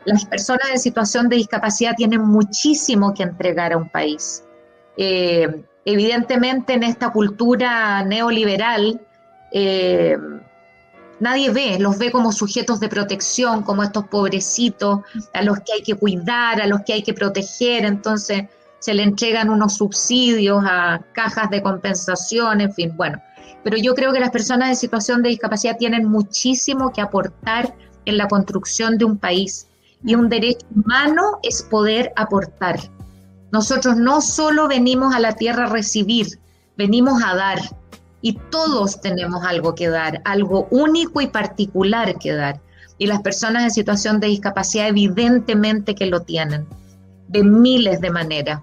[0.05, 4.43] Las personas en situación de discapacidad tienen muchísimo que entregar a un país.
[4.97, 8.99] Eh, evidentemente en esta cultura neoliberal,
[11.19, 15.01] nadie ve, los ve como sujetos de protección, como estos pobrecitos
[15.33, 18.45] a los que hay que cuidar, a los que hay que proteger, entonces
[18.81, 23.21] se le entregan unos subsidios a cajas de compensación, en fin, bueno.
[23.63, 28.17] Pero yo creo que las personas en situación de discapacidad tienen muchísimo que aportar en
[28.17, 29.67] la construcción de un país
[30.03, 32.79] y un derecho humano es poder aportar.
[33.51, 36.39] Nosotros no solo venimos a la tierra a recibir,
[36.75, 37.59] venimos a dar
[38.23, 42.59] y todos tenemos algo que dar, algo único y particular que dar.
[42.97, 46.65] Y las personas en situación de discapacidad evidentemente que lo tienen,
[47.31, 48.61] de miles de maneras.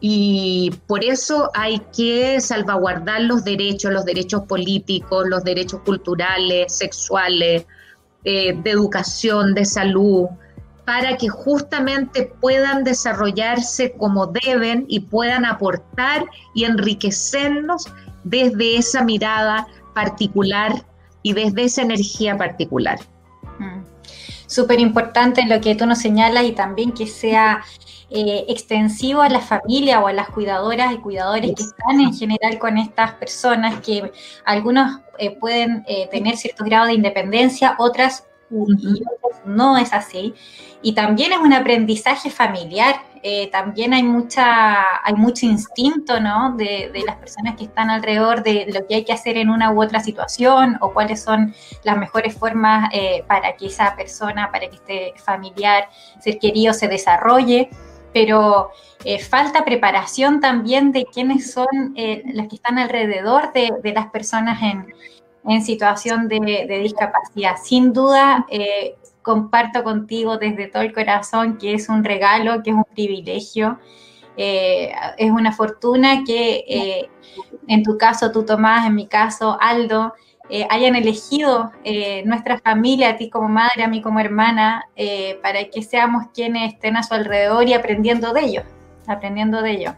[0.00, 7.66] Y por eso hay que salvaguardar los derechos, los derechos políticos, los derechos culturales, sexuales,
[8.24, 10.26] eh, de educación, de salud,
[10.86, 17.86] para que justamente puedan desarrollarse como deben y puedan aportar y enriquecernos
[18.24, 20.72] desde esa mirada particular
[21.22, 22.98] y desde esa energía particular.
[23.58, 23.82] Mm.
[24.46, 27.62] Súper importante lo que tú nos señalas y también que sea
[28.10, 32.58] eh, extensivo a la familia o a las cuidadoras y cuidadores que están en general
[32.58, 34.10] con estas personas, que
[34.44, 38.24] algunos eh, pueden eh, tener cierto grado de independencia, otras
[39.44, 40.34] no es así.
[40.82, 42.96] Y también es un aprendizaje familiar.
[43.22, 46.56] Eh, también hay mucha, hay mucho instinto, ¿no?
[46.56, 49.82] De, las personas que están alrededor de lo que hay que hacer en una u
[49.82, 54.76] otra situación o cuáles son las mejores formas eh, para que esa persona, para que
[54.76, 57.68] este familiar, ser querido, se desarrolle.
[58.12, 58.70] Pero
[59.04, 64.92] eh, falta preparación también de quiénes son las que están alrededor de, las personas en,
[65.44, 67.56] en situación de, discapacidad.
[67.62, 72.76] Sin duda, eh, comparto contigo desde todo el corazón que es un regalo, que es
[72.76, 73.78] un privilegio,
[74.36, 77.10] eh, es una fortuna que eh,
[77.66, 80.14] en tu caso tú Tomás, en mi caso Aldo,
[80.68, 81.70] hayan elegido
[82.24, 84.84] nuestra familia, a ti como madre, a mí como hermana,
[85.42, 88.64] para que seamos quienes estén a su alrededor y aprendiendo de ellos,
[89.06, 89.94] aprendiendo de ellos.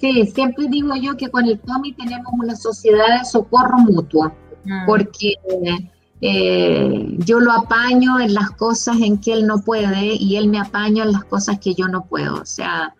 [0.00, 4.32] Sí, siempre digo yo que con el Tommy tenemos una sociedad de socorro mutuo,
[4.64, 4.86] mm.
[4.86, 5.34] porque
[6.20, 10.60] eh, yo lo apaño en las cosas en que él no puede y él me
[10.60, 12.40] apaña en las cosas que yo no puedo.
[12.40, 12.94] O sea,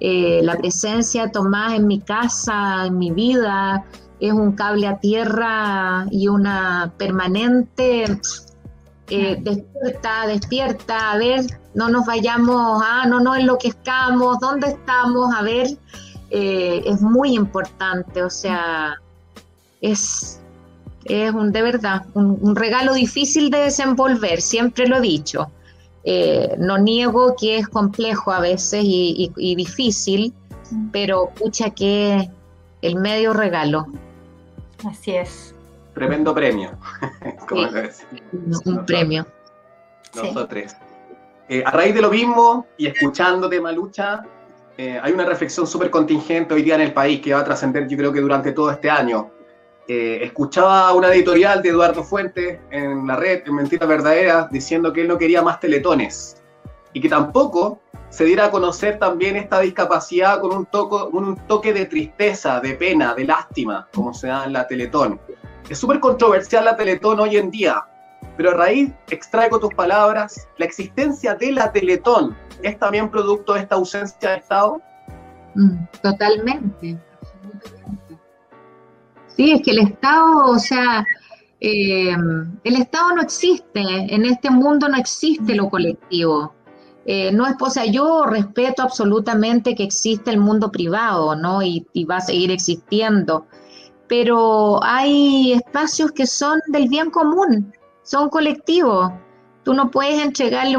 [0.00, 3.84] eh, la presencia de Tomás en mi casa, en mi vida,
[4.22, 8.04] es un cable a tierra y una permanente
[9.08, 11.44] eh, despierta, despierta, a ver,
[11.74, 15.34] no nos vayamos, ah, no no enloquezcamos, ¿dónde estamos?
[15.34, 15.66] A ver,
[16.30, 18.94] eh, es muy importante, o sea,
[19.80, 20.40] es,
[21.04, 25.50] es un, de verdad un, regalo difícil de desenvolver, siempre lo he dicho.
[26.04, 30.32] Eh, no niego que es complejo a veces y, difícil,
[30.92, 32.30] pero pucha que
[32.82, 33.88] el medio regalo.
[34.86, 35.54] Así es.
[35.94, 36.70] Tremendo premio.
[38.64, 39.26] un premio.
[40.14, 40.76] Nosotros.
[41.48, 44.22] Eh, a raíz de lo mismo y escuchándote, Malucha,
[44.78, 47.86] eh, hay una reflexión súper contingente hoy día en el país que va a trascender
[47.88, 49.30] yo creo que durante todo este año.
[49.88, 55.02] Eh, escuchaba una editorial de Eduardo Fuentes en la red, en Mentiras Verdaderas, diciendo que
[55.02, 56.41] él no quería más teletones
[56.92, 57.80] y que tampoco
[58.10, 62.74] se diera a conocer también esta discapacidad con un, toco, un toque de tristeza, de
[62.74, 65.18] pena, de lástima, como se da en la Teletón.
[65.68, 67.86] Es súper controversial la Teletón hoy en día,
[68.36, 73.60] pero a raíz, extraigo tus palabras, la existencia de la Teletón es también producto de
[73.60, 74.80] esta ausencia de Estado.
[75.54, 76.98] Mm, totalmente,
[79.36, 81.04] Sí, es que el Estado, o sea,
[81.60, 82.14] eh,
[82.64, 86.52] el Estado no existe, en este mundo no existe lo colectivo.
[87.04, 91.62] Eh, no es, o yo respeto absolutamente que existe el mundo privado, ¿no?
[91.62, 93.46] Y, y, va a seguir existiendo,
[94.06, 97.72] pero hay espacios que son del bien común,
[98.02, 99.10] son colectivos.
[99.64, 100.76] Tú no puedes entregarle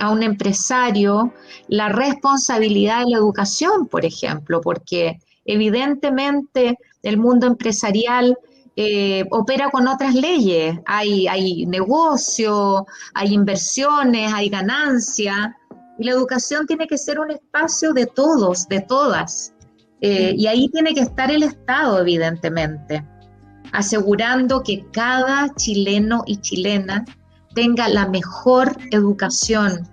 [0.00, 1.32] a un empresario
[1.68, 8.36] la responsabilidad de la educación, por ejemplo, porque evidentemente el mundo empresarial
[8.76, 10.78] eh, opera con otras leyes.
[10.86, 15.56] Hay, hay negocio, hay inversiones, hay ganancia.
[15.98, 19.54] Y la educación tiene que ser un espacio de todos, de todas.
[20.00, 23.04] Eh, y ahí tiene que estar el Estado, evidentemente,
[23.72, 27.04] asegurando que cada chileno y chilena
[27.54, 29.88] tenga la mejor educación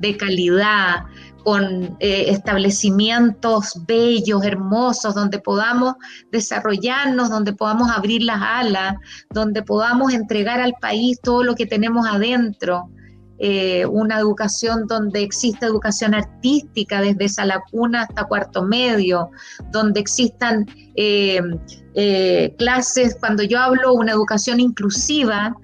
[0.00, 1.04] de calidad,
[1.44, 5.94] con eh, establecimientos bellos, hermosos, donde podamos
[6.32, 8.96] desarrollarnos, donde podamos abrir las alas,
[9.30, 12.88] donde podamos entregar al país todo lo que tenemos adentro.
[13.38, 19.30] Eh, una educación donde exista educación artística desde sala cuna hasta cuarto medio,
[19.72, 21.42] donde existan eh,
[22.56, 25.56] clases, cuando yo hablo una educación inclusiva,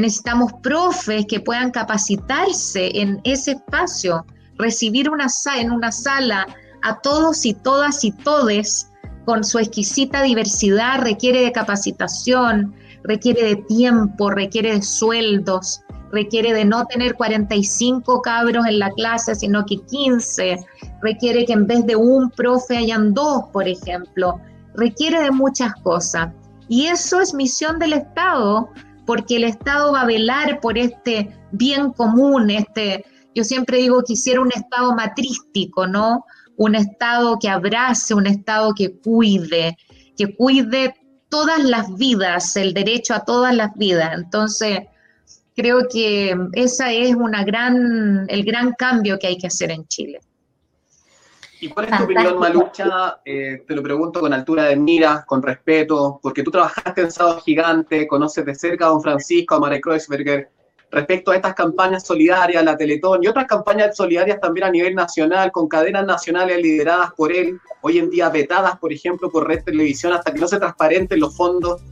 [0.00, 6.46] necesitamos profes que puedan capacitarse en ese espacio, recibir una en una sala
[6.82, 8.90] a todos y todas y todes
[9.24, 15.80] con su exquisita diversidad requiere de capacitación, requiere de tiempo, requiere de sueldos,
[16.14, 20.64] requiere de no tener 45 cabros en la clase, sino que 15,
[21.02, 24.40] requiere que en vez de un profe hayan dos, por ejemplo,
[24.74, 26.32] requiere de muchas cosas.
[26.68, 28.70] Y eso es misión del Estado,
[29.04, 33.04] porque el Estado va a velar por este bien común, este,
[33.34, 36.24] yo siempre digo que quisiera un Estado matrístico, ¿no?
[36.56, 39.76] Un Estado que abrace, un Estado que cuide,
[40.16, 40.94] que cuide
[41.28, 44.12] todas las vidas, el derecho a todas las vidas.
[44.14, 44.78] Entonces,
[45.54, 50.20] creo que esa es una gran, el gran cambio que hay que hacer en Chile.
[51.60, 53.20] ¿Y cuál es tu opinión, Malucha?
[53.24, 57.40] Eh, te lo pregunto con altura de miras, con respeto, porque tú trabajaste en Sábado
[57.40, 60.50] Gigante, conoces de cerca a don Francisco, a Mare Kreuzberger,
[60.90, 65.50] respecto a estas campañas solidarias, la Teletón y otras campañas solidarias también a nivel nacional,
[65.52, 70.12] con cadenas nacionales lideradas por él, hoy en día vetadas, por ejemplo, por Red Televisión,
[70.12, 71.82] hasta que no se transparenten los fondos.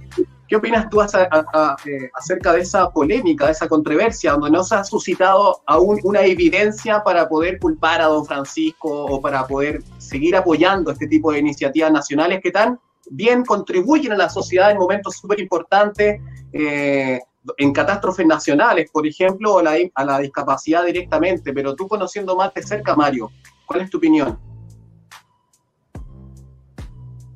[0.53, 4.84] ¿Qué opinas tú eh, acerca de esa polémica, de esa controversia, donde no se ha
[4.84, 10.90] suscitado aún una evidencia para poder culpar a don Francisco o para poder seguir apoyando
[10.90, 12.78] este tipo de iniciativas nacionales que tan
[13.09, 16.20] bien contribuyen a la sociedad en momentos súper importantes,
[16.53, 17.18] eh,
[17.57, 21.55] en catástrofes nacionales, por ejemplo, la, a la discapacidad directamente?
[21.55, 23.30] Pero tú conociendo más de cerca, Mario,
[23.64, 24.38] ¿cuál es tu opinión?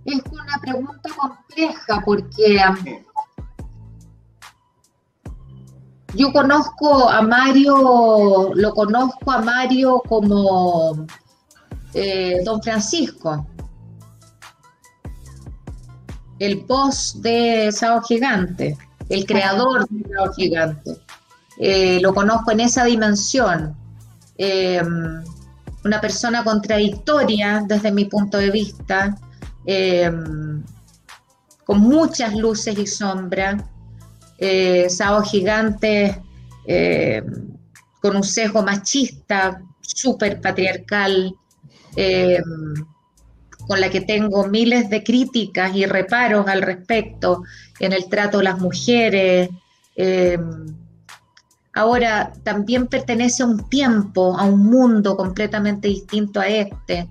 [0.06, 2.60] Es una pregunta compleja porque
[6.14, 11.06] yo conozco a Mario, lo conozco a Mario como
[11.92, 13.46] eh, Don Francisco,
[16.38, 18.78] el boss de Sao Gigante,
[19.08, 20.92] el creador de Sao Gigante.
[21.58, 23.74] Eh, lo conozco en esa dimensión.
[24.38, 24.80] Eh,
[25.84, 29.16] una persona contradictoria desde mi punto de vista,
[31.66, 33.62] con muchas luces y sombras,
[34.38, 34.88] eh,
[35.24, 36.22] Gigante
[36.66, 37.22] eh,
[38.00, 41.34] con un sesgo machista, súper patriarcal,
[41.96, 42.40] eh,
[43.66, 47.42] con la que tengo miles de críticas y reparos al respecto
[47.80, 49.50] en el trato de las mujeres.
[51.74, 57.08] Ahora también pertenece a un tiempo, a un mundo completamente distinto a este,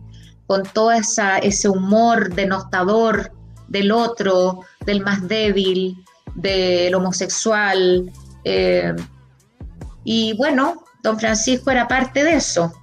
[0.48, 3.32] con todo esa, ese humor denostador
[3.68, 5.96] del otro, del más débil,
[6.36, 8.12] del homosexual.
[8.44, 8.94] Eh,
[10.04, 12.74] y bueno, don Francisco era parte de eso,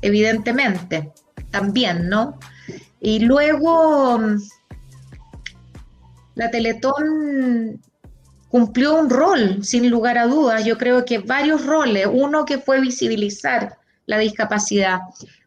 [0.00, 1.12] evidentemente,
[1.50, 2.38] también, ¿no?
[3.00, 4.36] Y luego mm,
[6.34, 7.80] la Teletón
[8.48, 12.06] cumplió un rol, sin lugar a dudas, yo creo que varios roles.
[12.10, 15.00] Uno que fue visibilizar la discapacidad,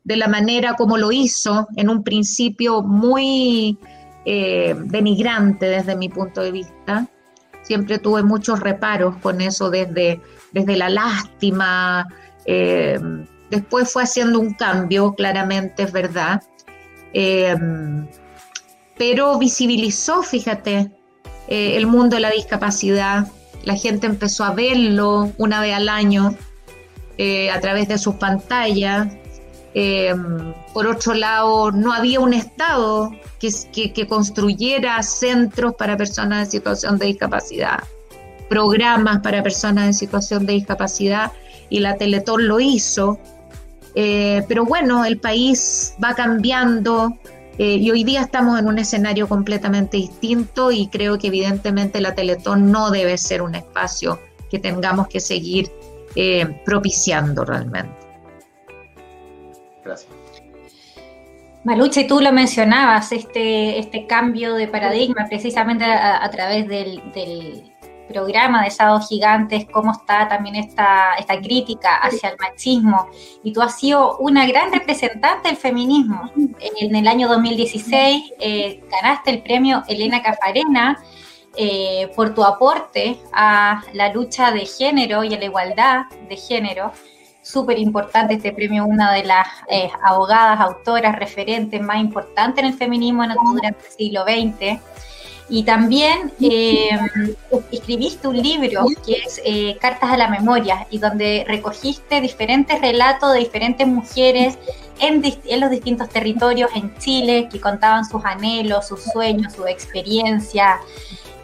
[0.05, 3.77] de la manera como lo hizo, en un principio muy
[4.23, 7.07] eh, denigrante desde mi punto de vista.
[7.63, 12.07] Siempre tuve muchos reparos con eso desde, desde la lástima.
[12.45, 12.99] Eh,
[13.49, 16.43] después fue haciendo un cambio, claramente es verdad.
[17.13, 17.55] Eh,
[18.99, 20.91] pero visibilizó, fíjate,
[21.47, 23.27] el mundo de la discapacidad.
[23.63, 26.35] La gente empezó a verlo una vez al año
[27.51, 29.07] a través de sus pantallas.
[30.73, 37.07] Por otro lado, no había un Estado que, construyera centros para personas en situación de
[37.07, 37.83] discapacidad,
[38.49, 41.31] programas para personas en situación de discapacidad,
[41.69, 43.19] y la Teletón lo hizo.
[43.95, 47.17] Eh, pero bueno, el país va cambiando
[47.57, 52.13] eh, y hoy día estamos en un escenario completamente distinto y creo que evidentemente la
[52.13, 54.19] Teletón no debe ser un espacio
[54.51, 55.71] que tengamos que seguir
[56.15, 58.04] eh, propiciando realmente.
[59.85, 60.11] Gracias.
[61.65, 67.71] Malucha, y tú lo mencionabas, este, este cambio de paradigma precisamente a, través del,
[68.07, 73.07] programa de Sábados Gigantes, cómo está también esta, esta crítica hacia el machismo.
[73.43, 76.29] Y tú has sido una gran representante del feminismo.
[76.59, 81.03] En el año 2016 eh, ganaste el premio Elena Cafarena
[81.57, 86.91] eh, por tu aporte a la lucha de género y a la igualdad de género
[87.45, 92.77] súper importante este premio, una de las eh, abogadas, autoras, referentes más importantes en el
[92.77, 93.23] feminismo
[93.53, 94.81] durante el siglo XX.
[95.47, 96.89] Y también eh,
[97.71, 103.33] escribiste un libro que es eh, Cartas a la Memoria y donde recogiste diferentes relatos
[103.33, 104.57] de diferentes mujeres
[104.99, 110.79] en, en, los distintos territorios en Chile que contaban sus anhelos, sus sueños, su experiencia.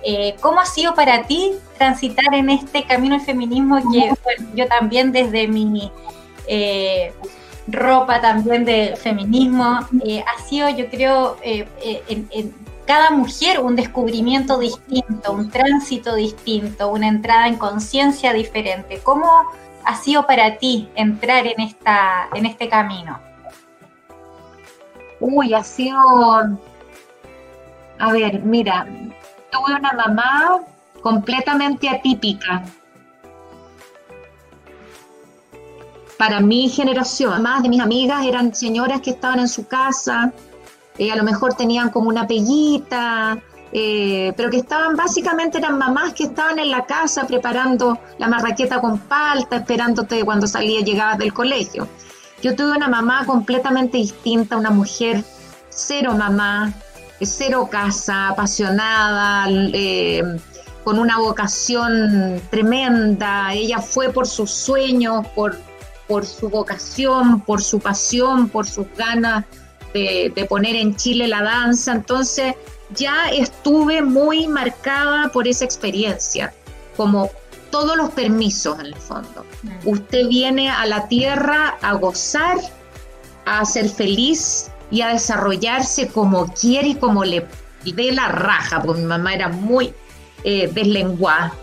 [0.03, 4.11] Eh, ¿Cómo ha sido para ti transitar en este camino del feminismo que
[4.55, 5.91] yo también desde mi
[6.47, 7.13] eh,
[7.67, 12.53] ropa también de feminismo eh, ha sido yo creo en,
[12.85, 18.99] cada mujer un descubrimiento distinto, un tránsito distinto, una entrada en conciencia diferente?
[19.03, 19.27] ¿Cómo
[19.85, 23.19] ha sido para ti entrar en, esta, en este camino?
[25.19, 25.99] Uy, ha sido...
[27.99, 28.87] A ver, mira,
[29.51, 30.61] tuve una mamá
[31.01, 32.63] completamente atípica.
[36.17, 40.31] Para mi generación, más de mis amigas eran señoras que estaban en su casa,
[40.97, 43.39] eh, a lo mejor tenían como una peguita,
[43.73, 48.79] eh, pero que estaban básicamente eran mamás que estaban en la casa preparando la marraqueta
[48.79, 51.87] con palta, esperándote cuando salía llegabas del colegio.
[52.43, 55.23] Yo tuve una mamá completamente distinta, una mujer
[55.69, 56.73] cero mamá,
[57.25, 60.23] cero casa, apasionada, eh,
[60.83, 63.53] con una vocación tremenda.
[63.53, 65.57] Ella fue por sus sueños, por,
[66.07, 69.45] por su vocación, por su pasión, por sus ganas
[69.93, 71.93] de, de poner en Chile la danza.
[71.93, 72.55] Entonces
[72.95, 76.53] ya estuve muy marcada por esa experiencia,
[76.97, 77.29] como
[77.71, 79.45] todos los permisos en el fondo.
[79.85, 82.57] Usted viene a la tierra a gozar,
[83.45, 87.47] a ser feliz, y a desarrollarse como quiere y como le
[87.83, 89.93] dé la raja, porque mi mamá era muy
[90.43, 91.53] eh, deslenguada.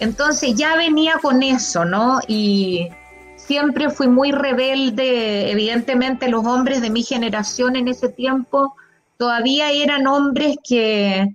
[0.00, 2.20] Entonces ya venía con eso, ¿no?
[2.28, 2.88] Y
[3.36, 8.74] siempre fui muy rebelde, evidentemente los hombres de mi generación en ese tiempo
[9.16, 11.34] todavía eran hombres que,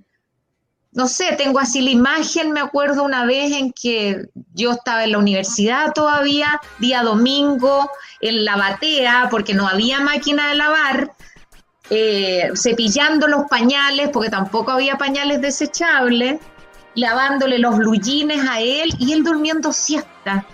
[0.92, 5.14] no sé, tengo así la imagen, me acuerdo una vez en que yo estaba en
[5.14, 7.90] la universidad todavía, día domingo,
[8.20, 11.14] en la batea, porque no había máquina de lavar,
[11.94, 16.40] eh, cepillando los pañales, porque tampoco había pañales desechables,
[16.96, 20.46] lavándole los bluyines a él y él durmiendo siesta.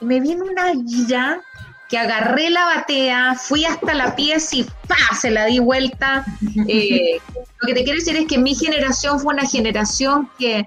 [0.00, 1.42] Y me vino una ira
[1.90, 4.96] que agarré la batea, fui hasta la pieza y ¡pa!
[5.20, 6.24] se la di vuelta.
[6.66, 7.20] Eh,
[7.60, 10.66] lo que te quiero decir es que mi generación fue una generación que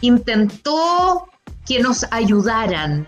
[0.00, 1.28] intentó
[1.66, 3.06] que nos ayudaran,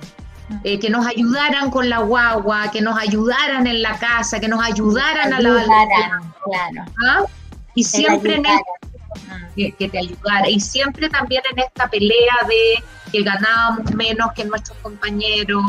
[0.65, 4.63] eh, que nos ayudaran con la guagua, que nos ayudaran en la casa, que nos
[4.63, 5.65] ayudaran a la
[6.45, 6.91] claro.
[7.05, 7.25] ¿Ah?
[7.75, 8.45] Y siempre en
[9.73, 10.49] que, te ayudara.
[10.49, 15.63] Y siempre también en esta pelea de que ganábamos menos que nuestros compañeros,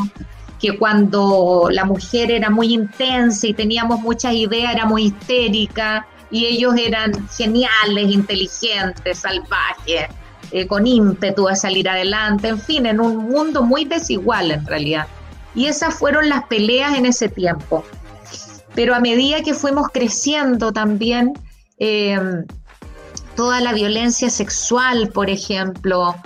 [0.60, 6.46] que cuando la mujer era muy intensa y teníamos muchas ideas, era muy histérica, y
[6.46, 10.08] ellos eran geniales, inteligentes, salvajes.
[10.50, 15.06] Eh, con ímpetu a salir adelante, en fin, en un mundo muy desigual en realidad.
[15.54, 17.84] Y esas fueron las peleas en ese tiempo.
[18.74, 21.34] Pero a medida que fuimos creciendo también,
[21.78, 22.46] em,
[23.36, 26.16] toda la violencia sexual, por ejemplo,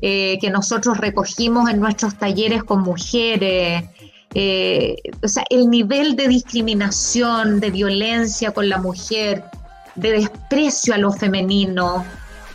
[0.00, 3.84] eh, que nosotros recogimos en nuestros talleres con mujeres,
[4.34, 9.44] eh, o sea, el nivel de discriminación, de violencia con la mujer,
[9.96, 12.04] de desprecio a lo femenino,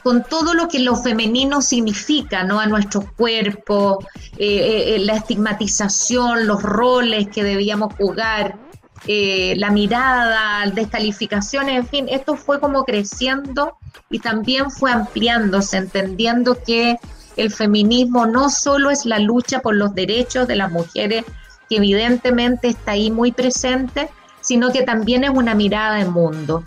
[0.07, 2.61] con todo lo que lo femenino significa, ¿no?
[2.61, 3.99] A nuestro cuerpo,
[4.37, 8.57] eh, eh, la estigmatización, los roles que debíamos jugar,
[9.05, 13.77] la mirada, descalificaciones, en fin, esto fue como creciendo
[14.09, 16.97] y también fue ampliándose, entendiendo que
[17.35, 21.25] el feminismo no solo es la lucha por los derechos de las mujeres,
[21.69, 26.63] que evidentemente está ahí muy presente, sino que también es una mirada de mundo.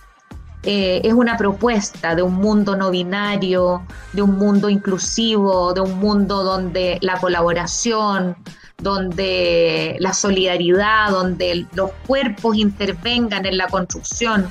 [0.62, 3.82] Eh, es una propuesta de un mundo no binario,
[4.12, 8.36] de un mundo inclusivo, de un mundo donde la colaboración,
[8.76, 14.50] donde la solidaridad, donde los cuerpos intervengan en la construcción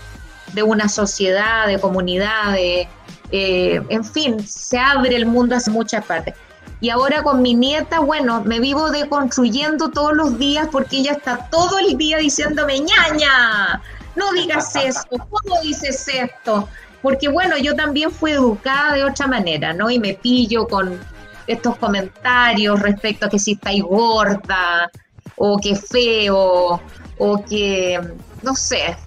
[0.53, 2.87] de una sociedad, de comunidades,
[3.31, 6.33] eh, en fin, se abre el mundo hacia muchas partes.
[6.81, 11.49] Y ahora con mi nieta, bueno, me vivo deconstruyendo todos los días porque ella está
[11.51, 13.81] todo el día diciéndome, ñaña,
[14.19, 16.69] no digas eso, ¿cómo dices esto?
[17.01, 19.89] Porque bueno, yo también fui educada de otra manera, ¿no?
[19.89, 20.99] Y me pillo con
[21.47, 24.91] estos comentarios respecto a que si estáis gorda,
[25.37, 26.81] o que feo,
[27.17, 27.99] o que,
[28.43, 28.97] no sé,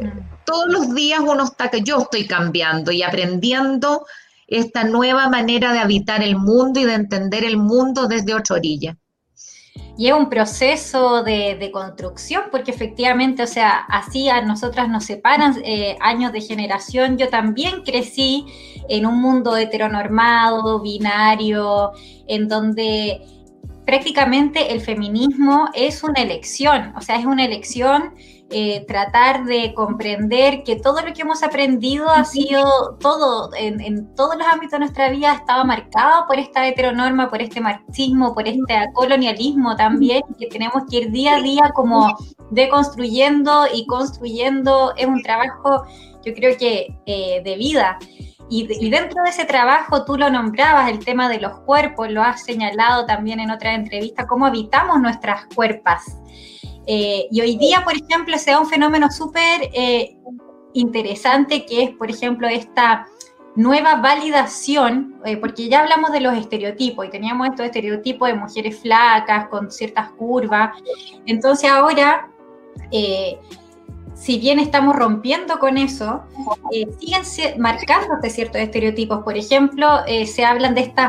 [0.00, 0.44] mm.
[0.44, 4.06] todos los días uno está que yo estoy cambiando y aprendiendo
[4.46, 8.96] esta nueva manera de habitar el mundo y de entender el mundo desde otra orilla.
[9.98, 15.60] Y es un proceso de, construcción, porque efectivamente, o sea, así a nosotras nos separan
[15.64, 17.18] eh, años de generación.
[17.18, 18.46] Yo también crecí
[18.88, 21.90] en un mundo heteronormado, binario,
[22.28, 23.22] en donde
[23.88, 28.12] prácticamente el feminismo es una elección, o sea, es una elección
[28.50, 34.36] eh, tratar de comprender que todo lo que hemos aprendido ha sido todo, en, todos
[34.36, 38.74] los ámbitos de nuestra vida estaba marcado por esta heteronorma, por este marxismo, por este
[38.92, 42.14] colonialismo también, que tenemos que ir día a día como
[42.50, 44.92] deconstruyendo y construyendo.
[44.98, 45.84] Es un trabajo,
[46.26, 47.98] yo creo que eh, de vida.
[48.50, 52.44] Y, dentro de ese trabajo tú lo nombrabas, el tema de los cuerpos, lo has
[52.44, 56.18] señalado también en otra entrevista, cómo habitamos nuestras cuerpas.
[56.86, 60.16] Eh, y hoy día, por ejemplo, se da un fenómeno súper eh,
[60.72, 63.06] interesante que es, por ejemplo, esta
[63.54, 68.80] nueva validación, eh, porque ya hablamos de los estereotipos y teníamos estos estereotipos de mujeres
[68.80, 70.70] flacas con ciertas curvas.
[71.26, 72.30] Entonces ahora,
[74.18, 76.22] si bien estamos rompiendo con eso,
[76.98, 77.22] siguen
[77.58, 79.22] marcándose ciertos estereotipos.
[79.22, 79.88] Por ejemplo,
[80.26, 81.04] se hablan de estos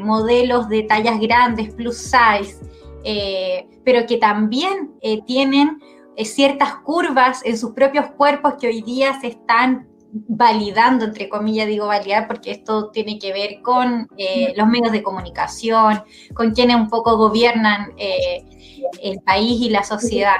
[0.00, 2.58] modelos de tallas grandes, plus size,
[3.02, 5.80] eh, pero que también eh, tienen
[6.16, 11.68] eh, ciertas curvas en sus propios cuerpos que hoy día se están validando, entre comillas
[11.68, 14.08] digo validar, porque esto tiene que ver con
[14.56, 16.02] los medios de comunicación,
[16.34, 20.38] con quienes un poco gobiernan el país y la sociedad.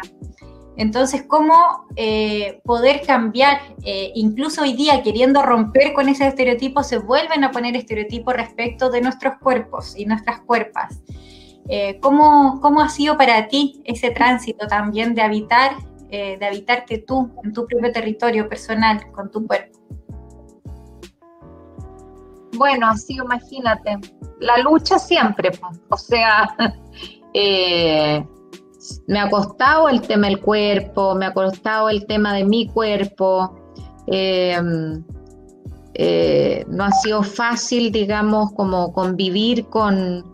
[0.81, 1.87] Entonces, ¿cómo
[2.65, 3.61] poder cambiar?
[4.15, 9.01] incluso hoy día, queriendo romper con ese estereotipo, se vuelven a poner estereotipos respecto de
[9.03, 11.03] nuestros cuerpos y nuestras cuerpas.
[11.73, 15.77] Eh, ¿cómo, ha sido para ti ese tránsito también de habitar,
[16.11, 19.79] eh, de habitarte tú en tu propio territorio personal, con tu cuerpo?
[22.57, 23.99] Bueno, así imagínate,
[24.41, 25.53] la lucha siempre,
[25.89, 26.57] o sea,
[27.35, 28.27] eh,
[29.07, 33.57] me ha costado el tema del cuerpo, me ha costado el tema de mi cuerpo,
[36.69, 40.25] no ha sido fácil, digamos, como convivir con,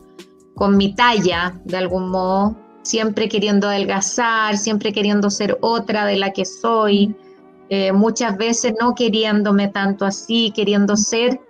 [0.54, 6.32] con mi talla, de algún modo, siempre queriendo adelgazar, siempre queriendo ser otra de la
[6.32, 7.14] que soy,
[7.68, 11.40] eh, muchas veces no queriéndome tanto así, queriendo ser,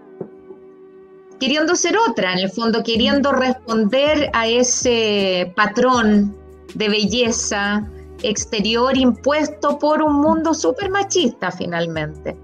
[1.39, 6.35] queriendo ser otra, en el fondo, queriendo responder a ese patrón
[6.77, 7.89] de belleza
[8.23, 12.37] exterior impuesto por un mundo súper machista finalmente.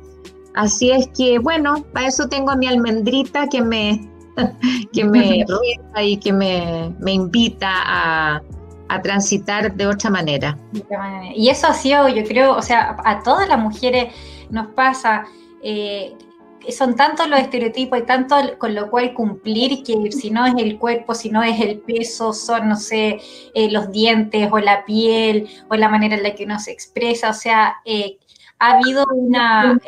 [0.54, 4.08] Así es que, bueno, para eso tengo a mi almendrita que me,
[4.92, 5.44] que me
[6.02, 8.42] y que me, invita a,
[9.02, 10.58] transitar de otra manera.
[11.34, 14.12] Y eso ha sido, yo creo, o sea, a todas las mujeres
[14.50, 15.24] nos pasa.
[15.62, 16.14] Eh,
[16.70, 20.78] son tantos los estereotipos y tanto con lo cual cumplir que si no es el
[20.78, 23.20] cuerpo, si no es el peso, son, no sé,
[23.54, 27.30] eh, los dientes o la piel o la manera en la que uno se expresa.
[27.30, 28.18] O sea, eh,
[28.58, 29.78] ha habido una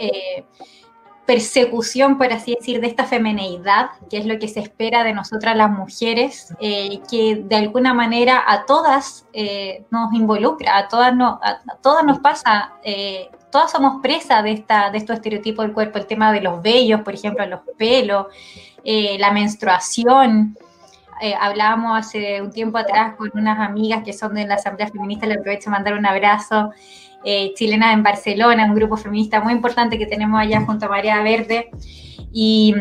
[1.27, 5.57] persecución, por así decir, de esta femeneidad, que es lo que se espera de nosotras
[5.57, 11.41] las mujeres, eh, que de alguna manera a todas eh, nos involucra, a todas, no,
[11.43, 15.97] a, todas nos pasa, eh, todas somos presas de, esta, de estos estereotipos del cuerpo,
[15.97, 18.27] el tema de los vellos, por ejemplo, los pelos,
[18.85, 20.57] la menstruación.
[21.21, 25.27] eh, hablábamos hace un tiempo atrás con unas amigas que son de la Asamblea Feminista,
[25.27, 26.73] le aprovecho mandar un abrazo,
[27.25, 31.23] eh, chilena en Barcelona, un grupo feminista muy importante que tenemos allá junto a María
[31.23, 31.71] Verde,
[32.33, 32.75] y,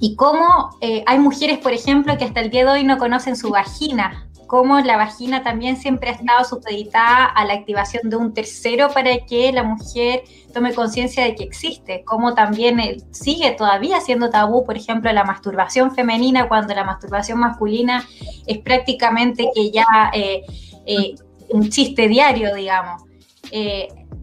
[0.00, 3.36] y cómo eh, hay mujeres, por ejemplo, que hasta el día de hoy no conocen
[3.36, 8.34] su vagina, cómo la vagina también siempre ha estado supeditada a la activación de un
[8.34, 13.98] tercero para que la mujer tome conciencia de que existe, cómo también eh, sigue todavía
[14.02, 18.06] siendo tabú, por ejemplo, la masturbación femenina, cuando la masturbación masculina
[18.46, 20.42] es prácticamente que ya eh,
[20.84, 21.14] eh,
[21.48, 23.04] un chiste diario, digamos.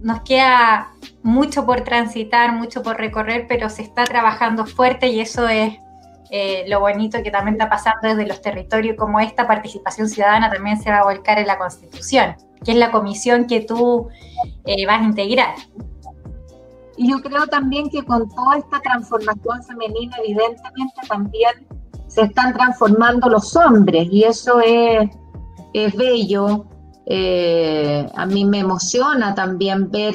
[0.03, 0.91] nos queda
[1.23, 5.79] mucho por transitar, mucho por recorrer, pero se está trabajando fuerte y eso es
[6.31, 10.79] eh, lo bonito que también está pasando desde los territorios, como esta participación ciudadana también
[10.79, 14.09] se va a volcar en la Constitución, que es la comisión que tú
[14.65, 15.55] eh, vas a integrar.
[16.97, 21.51] Y yo creo también que con toda esta transformación femenina, evidentemente también
[22.07, 25.09] se están transformando los hombres y eso es,
[25.73, 26.65] es bello.
[27.07, 30.13] Eh, a mí me emociona también ver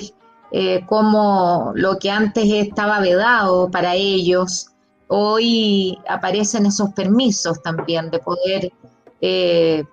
[0.87, 4.74] cómo lo que antes estaba vedado para ellos,
[5.09, 8.73] hoy aparecen esos permisos también de poder
[9.21, 9.85] eh,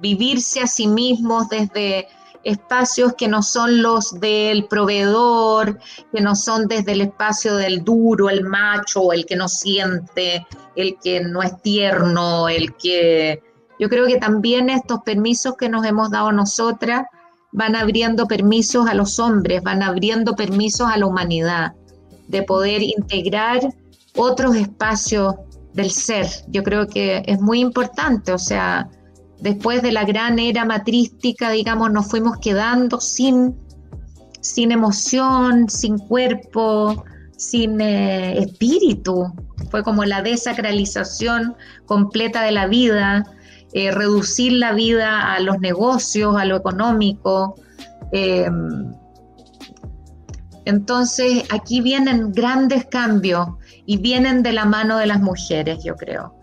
[0.00, 2.08] vivirse a sí mismos desde
[2.44, 5.78] espacios que no son los del proveedor,
[6.12, 10.46] que no son desde el espacio del duro, el macho, el que no siente,
[10.76, 13.42] el que no es tierno, el que...
[13.78, 17.04] Yo creo que también estos permisos que nos hemos dado nosotras
[17.52, 21.74] van abriendo permisos a los hombres, van abriendo permisos a la humanidad,
[22.26, 23.60] de poder integrar
[24.18, 25.34] otros espacios
[25.72, 26.26] del ser.
[26.48, 28.90] Yo creo que es muy importante, o sea,
[29.40, 33.56] después de la gran era matrística, digamos, nos fuimos quedando sin,
[34.40, 37.04] sin emoción, sin cuerpo,
[37.36, 39.32] sin eh, espíritu.
[39.70, 41.56] Fue como la desacralización
[41.86, 43.24] completa de la vida,
[43.72, 47.54] eh, reducir la vida a los negocios, a lo económico.
[48.12, 48.92] Em,
[50.64, 53.48] entonces, aquí vienen grandes cambios
[53.88, 56.34] y vienen de la mano de las mujeres, yo creo.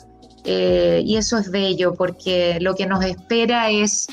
[0.46, 4.08] Eh, y eso es bello porque lo que nos espera es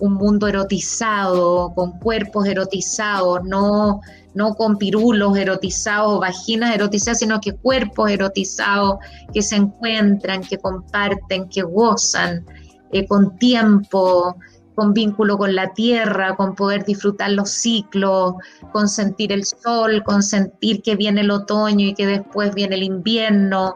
[0.00, 4.00] un mundo erotizado, con cuerpos erotizados, no,
[4.32, 8.96] no con pirulos erotizados vaginas erotizadas, sino que cuerpos erotizados
[9.34, 12.46] que se encuentran, que comparten, que gozan
[12.92, 14.34] eh, con tiempo,
[14.78, 18.34] con vínculo con la tierra, con poder disfrutar los ciclos,
[18.70, 22.84] con sentir el sol, con sentir que viene el otoño y que después viene el
[22.84, 23.74] invierno,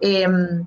[0.00, 0.64] em,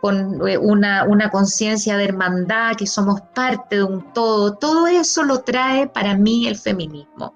[0.00, 4.54] con eh, una, conciencia de hermandad, que somos parte de un todo.
[4.54, 7.34] Todo eso lo trae para mí el feminismo.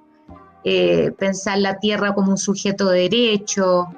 [0.62, 3.88] Eh, pensar la tierra como un sujeto de derecho,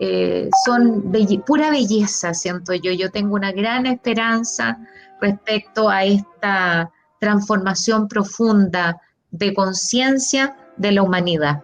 [0.00, 1.10] eh, son
[1.46, 2.92] pura belleza, siento yo.
[2.92, 4.78] Yo tengo una gran esperanza
[5.18, 9.00] respecto a esta transformación profunda
[9.30, 11.62] de conciencia de la humanidad.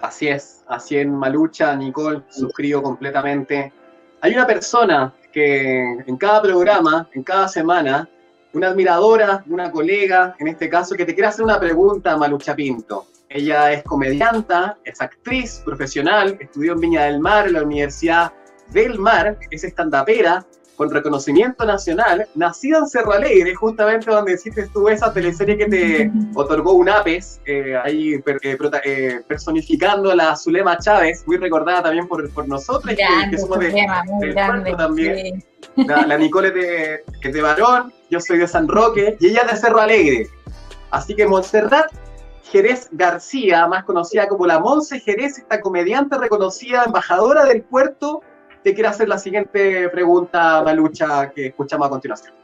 [0.00, 3.72] Así es, así en Malucha, Nicole, suscribo completamente.
[4.20, 8.08] Hay una persona que en cada programa, en cada semana,
[8.52, 12.54] una admiradora, una colega, en este caso, que te quiere hacer una pregunta a Malucha
[12.54, 13.06] Pinto.
[13.28, 18.32] Ella es comedianta, es actriz profesional, estudió en Viña del Mar, en la Universidad
[18.70, 20.46] del Mar, es estandapera,
[20.76, 26.10] con reconocimiento nacional, nacida en Cerro Alegre, justamente donde hiciste tú esa teleserie que te
[26.34, 32.08] otorgó un APES, eh, ahí eh, eh, personificando a la Zulema Chávez, muy recordada también
[32.08, 33.70] por, por nosotros, que, somos de,
[34.32, 35.44] grande, también.
[35.76, 36.48] La, Nicole
[37.22, 40.28] es de, Barón, yo soy de San Roque, y ella es de Cerro Alegre.
[40.90, 41.90] Así que Montserrat
[42.50, 48.22] Jerez García, más conocida como la Monse Jerez, esta comediante reconocida, embajadora del puerto
[48.64, 52.43] te quiero hacer la siguiente pregunta, Malucha, que escuchamos a continuación.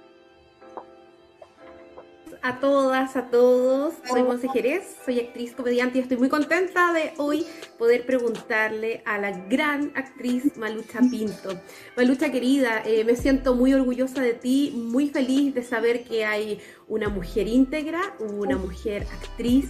[2.43, 7.13] A todas, a todos, soy Monse Jerez, soy actriz comediante y estoy muy contenta de
[7.19, 7.45] hoy
[7.79, 11.61] poder preguntarle a la gran actriz Malucha Pinto.
[11.99, 16.61] Malucha querida, eh, me siento muy orgullosa de ti, muy feliz de saber que hay
[16.89, 19.69] una mujer íntegra, una mujer actriz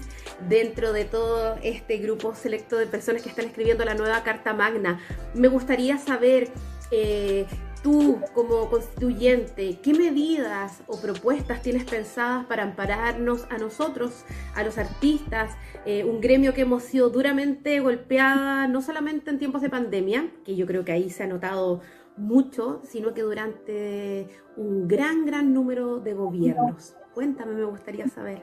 [0.48, 5.00] dentro de todo este grupo selecto de personas que están escribiendo la nueva Carta Magna.
[5.34, 6.48] Me gustaría saber,
[6.92, 7.46] eh,
[7.82, 14.24] tú como constituyente, ¿qué medidas o propuestas tienes pensadas para ampararnos a nosotros,
[14.54, 15.52] a los artistas,
[15.86, 20.56] eh, un gremio que hemos sido duramente golpeada, no solamente en tiempos de pandemia, que
[20.56, 21.80] yo creo que ahí se ha notado
[22.16, 26.94] mucho, sino que durante un gran, gran número de gobiernos?
[27.14, 28.42] Cuéntame, me gustaría saber.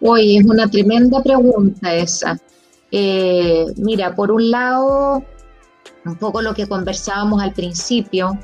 [0.00, 2.38] Hoy es una tremenda pregunta esa.
[2.90, 5.24] Eh, mira, por un lado,
[6.04, 8.38] un poco lo que conversábamos al principio.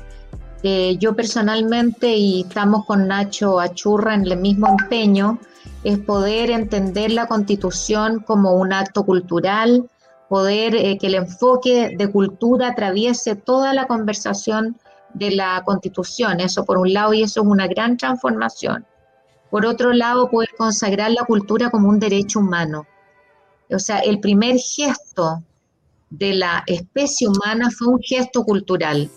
[0.99, 5.39] Yo personalmente, y estamos con Nacho Achurra en el mismo empeño,
[5.83, 9.89] es poder entender la constitución como un acto cultural,
[10.27, 14.77] poder eh, que el enfoque de cultura atraviese toda la conversación
[15.13, 16.39] de la constitución.
[16.39, 18.85] Eso por un lado, y eso es una gran transformación.
[19.49, 22.85] Por otro lado, poder consagrar la cultura como un derecho humano.
[23.71, 25.41] O sea, el primer gesto
[26.09, 29.09] de la especie humana fue un gesto cultural.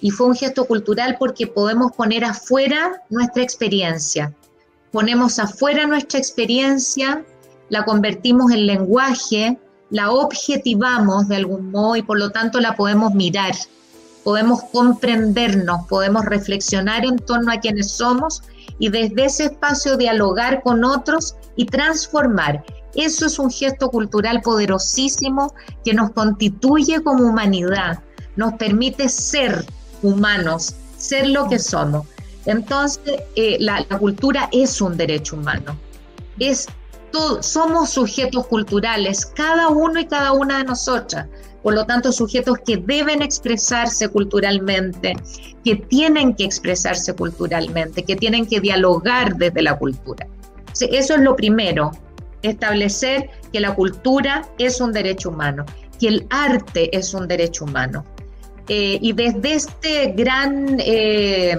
[0.00, 4.34] Y fue un gesto cultural porque podemos poner afuera nuestra experiencia.
[4.92, 7.24] Ponemos afuera nuestra experiencia,
[7.68, 9.58] la convertimos en lenguaje,
[9.90, 13.54] la objetivamos de algún modo y por lo tanto la podemos mirar,
[14.24, 18.42] podemos comprendernos, podemos reflexionar en torno a quienes somos
[18.78, 22.64] y desde ese espacio dialogar con otros y transformar.
[22.94, 28.00] Eso es un gesto cultural poderosísimo que nos constituye como humanidad,
[28.36, 29.64] nos permite ser
[30.02, 32.06] humanos, ser lo que somos.
[32.46, 35.78] Entonces, eh, la, cultura es un derecho humano.
[36.38, 36.68] Es
[37.40, 41.26] somos sujetos culturales, cada uno y cada una de nosotras.
[41.62, 45.14] Por lo tanto, sujetos que deben expresarse culturalmente,
[45.64, 50.26] que tienen que expresarse culturalmente, que tienen que dialogar desde la cultura.
[50.80, 51.92] Eso es lo primero,
[52.48, 55.64] establecer que la cultura es un derecho humano,
[56.00, 58.04] que el arte es un derecho humano.
[58.68, 61.56] Eh, y desde este gran, eh,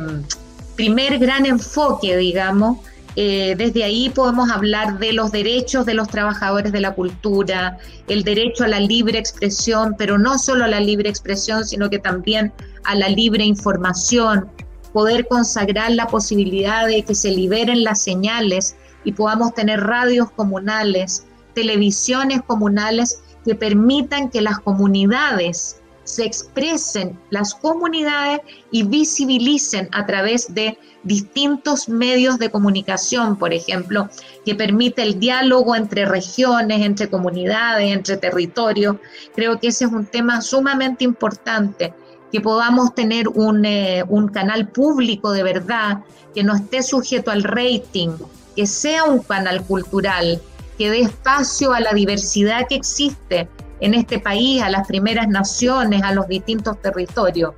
[0.76, 2.80] primer gran enfoque, digamos,
[3.18, 7.78] eh, desde ahí podemos hablar de los derechos de los trabajadores de la cultura,
[8.10, 12.00] el derecho a la libre expresión, pero no solo a la libre expresión, sino que
[12.00, 12.52] también
[12.84, 14.50] a la libre información,
[14.92, 18.76] poder consagrar la posibilidad de que se liberen las señales
[19.06, 27.54] y podamos tener radios comunales, televisiones comunales que permitan que las comunidades se expresen las
[27.54, 28.40] comunidades
[28.72, 34.10] y visibilicen a través de distintos medios de comunicación, por ejemplo,
[34.46, 38.98] que permite el diálogo entre regiones, entre comunidades, entre territorios.
[39.36, 41.94] Creo que ese es un tema sumamente importante,
[42.32, 46.04] que podamos tener un, eh, un canal público de verdad,
[46.34, 48.12] que no esté sujeto al rating,
[48.56, 50.42] que sea un canal cultural,
[50.78, 53.48] que dé espacio a la diversidad que existe
[53.82, 57.54] en este país, a las primeras naciones, a los distintos territorios.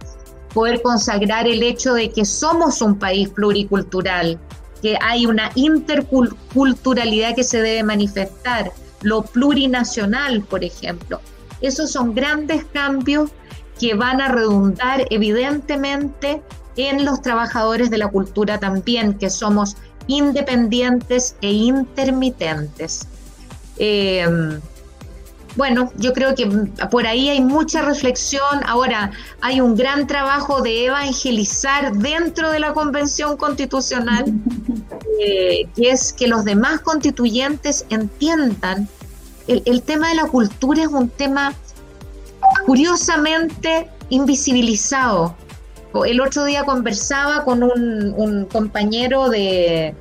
[0.53, 4.39] Poder consagrar el hecho de que somos un país pluricultural,
[4.81, 8.71] que hay una interculturalidad que se debe manifestar,
[9.01, 11.21] lo plurinacional, por ejemplo.
[11.61, 13.31] Esos son grandes cambios
[13.79, 16.41] que van a redundar evidentemente
[16.75, 19.77] en los trabajadores de la cultura también, que somos
[20.07, 23.07] independientes e intermitentes.
[23.77, 24.59] Eh,
[25.57, 26.45] bueno, yo creo que
[26.91, 28.61] por ahí hay mucha reflexión.
[28.67, 34.25] Ahora, hay un gran trabajo de evangelizar dentro de la Convención Constitucional,
[35.19, 38.87] eh, que es que los demás constituyentes entiendan.
[39.47, 41.53] El, tema de la cultura es un tema
[42.67, 45.35] curiosamente invisibilizado.
[46.05, 49.95] El otro día conversaba con un, compañero de,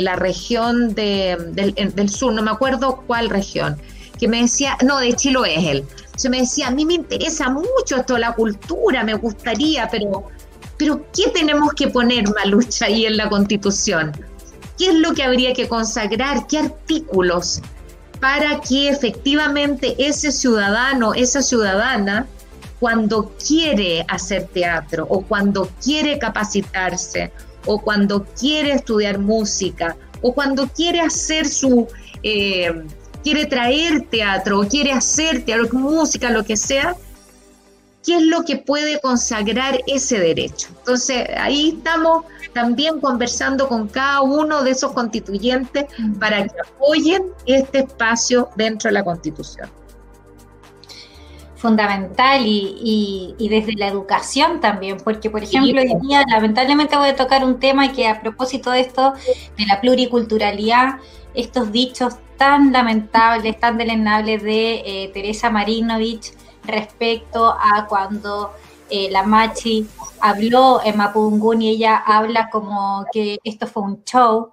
[0.00, 3.76] la región del sur, no me acuerdo cuál región,
[4.18, 5.84] que me decía, no, de Chile es él.
[6.16, 10.28] Se me decía, a mí me interesa mucho esto, la cultura, me gustaría, pero,
[10.76, 14.12] pero ¿qué tenemos que poner, Malucha, ahí en la Constitución?
[14.76, 16.46] ¿Qué es lo que habría que consagrar?
[16.46, 17.62] ¿Qué artículos?
[18.20, 22.26] Para que efectivamente ese ciudadano, esa ciudadana,
[22.80, 27.30] cuando quiere hacer teatro o cuando quiere capacitarse
[27.66, 31.86] o cuando quiere estudiar música o cuando quiere hacer su...
[32.22, 32.84] Eh,
[33.22, 36.96] quiere traer teatro, o quiere hacer teatro, música, lo que sea,
[38.04, 40.68] ¿qué es lo que puede consagrar ese derecho?
[40.78, 45.84] Entonces, ahí estamos también conversando con cada uno de esos constituyentes
[46.18, 49.70] para que apoyen este espacio dentro de la Constitución.
[51.60, 57.44] Fundamental y, desde la educación también, porque por ejemplo hoy día lamentablemente voy a tocar
[57.44, 59.12] un tema que a propósito de esto,
[59.58, 61.00] de la pluriculturalidad,
[61.34, 66.32] estos dichos tan lamentables, tan delenables de eh, Teresa Marinovich
[66.64, 68.52] respecto a cuando
[68.88, 69.86] eh, la Machi
[70.18, 74.52] habló en Mapudungún y ella habla como que esto fue un show.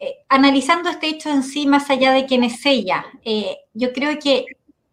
[0.00, 3.04] Eh, analizando este hecho en sí, más allá de quién es ella,
[3.74, 4.46] yo creo que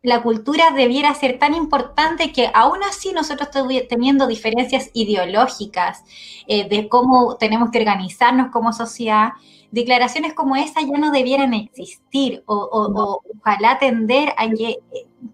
[0.05, 3.49] la cultura debiera ser tan importante que aún así nosotros
[3.89, 6.03] teniendo diferencias ideológicas
[6.47, 9.29] eh, de cómo tenemos que organizarnos como sociedad,
[9.71, 14.77] declaraciones como esa ya no debieran existir o, ojalá tender a que,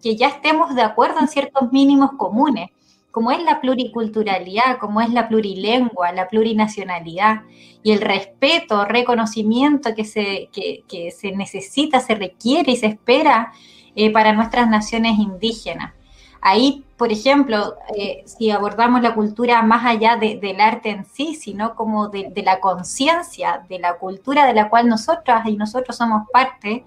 [0.02, 2.70] que, ya estemos de acuerdo en ciertos mínimos comunes,
[3.12, 7.42] como es la pluriculturalidad, como es la plurilengua, la plurinacionalidad
[7.84, 13.52] y el respeto, reconocimiento que se, que se necesita, se requiere y se espera
[13.96, 15.94] eh, para nuestras naciones indígenas.
[16.42, 21.76] Ahí, por ejemplo, eh, si abordamos la cultura más allá del arte en sí, sino
[21.76, 26.84] como de, la conciencia, de la cultura de la cual nosotras y nosotros somos parte,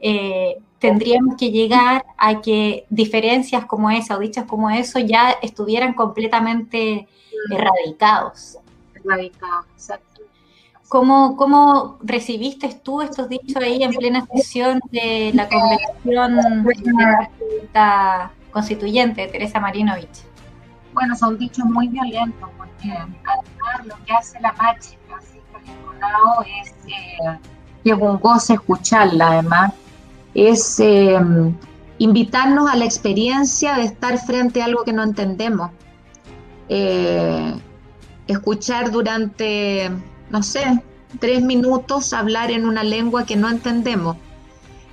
[0.00, 5.94] eh, tendríamos que llegar a que diferencias como esa o dichas como eso ya estuvieran
[5.94, 7.08] completamente
[7.50, 8.58] erradicados.
[8.94, 10.13] Erradicados, exacto.
[10.94, 16.38] ¿Cómo, ¿Cómo, recibiste tú estos dichos ahí en plena sesión de la convención
[18.52, 20.22] constituyente, Teresa Marinovich?
[20.92, 27.38] Bueno, son dichos muy violentos, porque además lo que hace la Machi, Francisco es eh,
[27.82, 29.72] que un goce escucharla, además,
[30.32, 31.18] es eh,
[31.98, 35.72] invitarnos a la experiencia de estar frente a algo que no entendemos.
[36.68, 37.52] Eh,
[38.28, 39.90] escuchar durante
[40.34, 40.82] no sé,
[41.20, 44.16] tres minutos hablar en una lengua que no entendemos.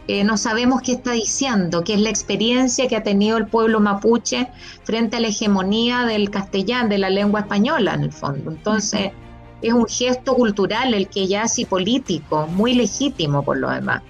[0.08, 3.80] Eh, no sabemos qué está diciendo, qué es la experiencia que ha tenido el pueblo
[3.80, 4.50] mapuche
[4.84, 8.52] frente a la hegemonía del castellano, de la lengua española en el fondo.
[8.52, 9.14] Entonces,
[9.64, 14.04] es un gesto cultural el que ya y político, muy legítimo por lo demás.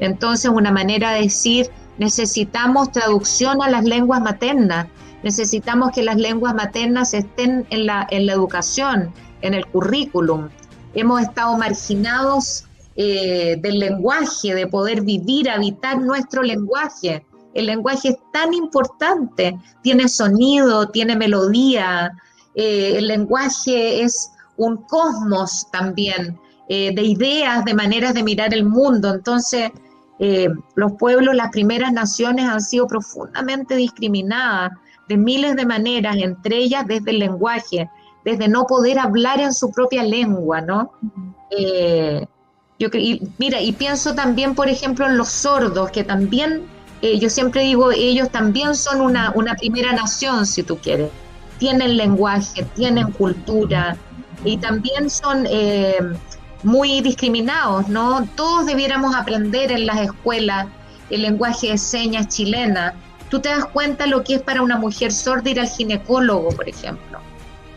[0.00, 4.88] Entonces, una manera de decir, necesitamos traducción a las lenguas maternas,
[5.22, 9.12] necesitamos que las lenguas maternas estén en la, en la educación,
[9.42, 10.48] en el currículum,
[10.94, 12.64] hemos estado marginados
[12.94, 17.24] eh, del lenguaje, de poder vivir, habitar nuestro lenguaje.
[17.54, 22.12] El lenguaje es tan importante, tiene sonido, tiene melodía,
[22.54, 26.38] eh, el lenguaje es un cosmos también
[26.68, 29.14] eh, de ideas, de maneras de mirar el mundo.
[29.14, 29.70] Entonces,
[30.76, 34.70] los pueblos, las primeras naciones han sido profundamente discriminadas
[35.08, 37.90] de miles de maneras, entre ellas desde el lenguaje
[38.24, 40.92] desde no poder hablar en su propia lengua, ¿no?
[41.50, 42.26] Eh,
[42.78, 42.88] yo,
[43.38, 46.62] mira, y pienso también, por ejemplo, en los sordos, que también,
[47.00, 51.10] eh, yo siempre digo, ellos también son una, una primera nación, si tú quieres.
[51.58, 53.96] Tienen lenguaje, tienen cultura
[54.44, 55.96] y también son eh,
[56.64, 58.26] muy discriminados, ¿no?
[58.34, 60.66] Todos debiéramos aprender en las escuelas
[61.10, 62.94] el lenguaje de señas chilena.
[63.28, 66.68] Tú te das cuenta lo que es para una mujer sorda ir al ginecólogo, por
[66.68, 67.20] ejemplo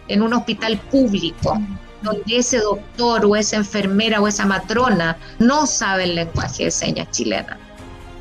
[0.07, 1.59] en un hospital público,
[2.01, 7.09] donde ese doctor o esa enfermera o esa matrona no sabe el lenguaje de señas
[7.11, 7.57] chilena.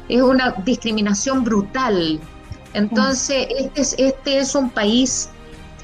[0.08, 2.20] Es una discriminación brutal.
[2.72, 5.30] Entonces, este es, este es un país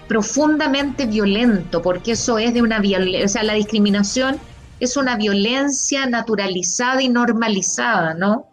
[0.08, 4.40] profundamente violento, porque eso es de una violencia, o sea, la discriminación
[4.80, 8.48] es una violencia naturalizada y normalizada, ¿no?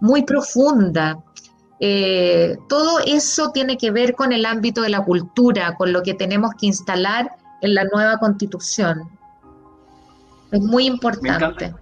[0.00, 1.18] Muy profunda.
[1.80, 6.14] Eh, todo eso tiene que ver con el ámbito de la cultura, con lo que
[6.14, 9.08] tenemos que instalar en la nueva constitución.
[10.50, 11.74] Es muy importante.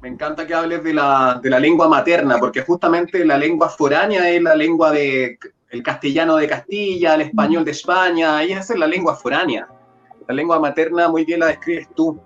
[0.00, 4.28] Me encanta, que hables de la, de la, lengua materna, porque justamente la lengua foránea
[4.28, 5.38] es la lengua de
[5.70, 9.66] el castellano de Castilla, el español de España, y esa es la lengua foránea.
[10.28, 12.20] La lengua materna muy bien la describes tú.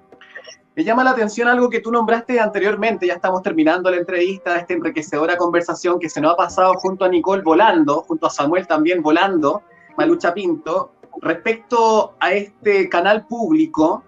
[0.76, 4.74] Me llama la atención algo que tú nombraste anteriormente, ya estamos terminando la entrevista, esta
[4.74, 9.00] enriquecedora conversación que se nos ha pasado junto a Nicole volando, junto a Samuel también
[9.00, 9.62] volando,
[9.96, 14.04] Malucha Pinto, respecto a este canal público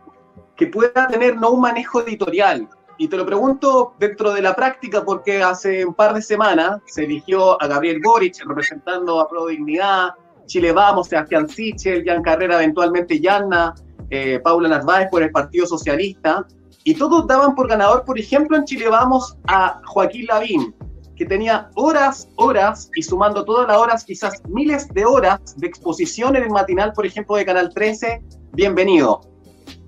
[0.56, 2.68] que pueda tener no un manejo editorial.
[2.98, 7.04] Y te lo pregunto dentro de la práctica porque hace un par de semanas se
[7.04, 10.10] eligió a Gabriel Boric representando a Pro Dignidad,
[10.44, 13.74] Chile Vamos, Sebastián Sichel, Jan Carrera, eventualmente Yanna,
[14.10, 16.46] eh, Paula Narváez por el Partido Socialista,
[16.88, 20.74] y todos daban por ganador, por ejemplo, en Chile vamos a Joaquín Lavín,
[21.16, 26.34] que tenía horas, horas, y sumando todas las horas, quizás miles de horas de exposición
[26.34, 28.22] en el matinal, por ejemplo, de Canal 13,
[28.54, 29.20] bienvenido.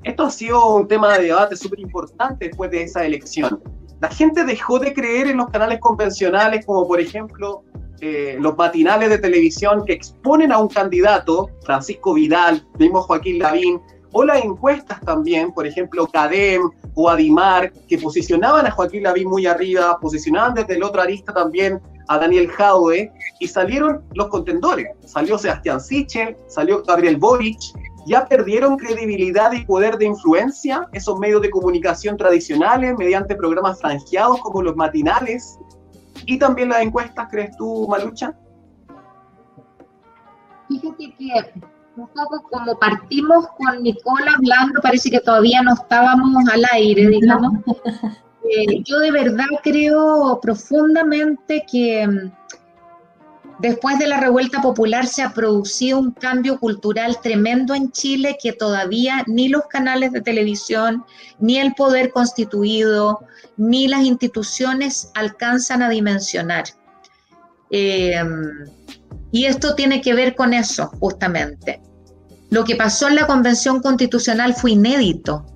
[0.03, 3.63] Esto ha sido un tema de debate súper importante después de esa elección.
[4.03, 7.65] La gente dejó de creer en los canales convencionales, como por ejemplo
[8.03, 13.81] eh, los matinales de televisión que exponen a un candidato, Francisco Vidal, mismo Joaquín Lavín,
[14.13, 19.47] o las encuestas también, por ejemplo, CADEM o Adimar, que posicionaban a Joaquín Lavín muy
[19.47, 24.89] arriba, posicionaban desde el otro arista también a Daniel Jaude, y salieron los contendores.
[25.07, 27.59] Salió Sebastián Sichel, salió Gabriel Boric,
[28.07, 34.41] ya perdieron credibilidad y poder de influencia esos medios de comunicación tradicionales mediante programas franjeados
[34.41, 35.59] como los matinales.
[36.27, 38.35] y también las encuestas, crees tú, Malucha?
[40.69, 46.65] Fíjate que un poco como partimos con Nicola hablando, parece que todavía no estábamos al
[46.73, 47.53] aire, digamos.
[48.43, 52.33] Eh, yo de verdad creo profundamente que mm,
[53.61, 58.53] después de la revuelta popular se ha producido un cambio cultural tremendo en Chile que
[58.53, 61.05] todavía ni los canales de televisión,
[61.39, 63.21] ni el poder constituido,
[63.57, 66.65] ni las instituciones alcanzan a dimensionar.
[67.71, 68.21] Eh,
[69.33, 71.81] y esto tiene que ver con eso, justamente.
[72.51, 75.47] Lo que pasó en la Convención Constitucional fue inédito.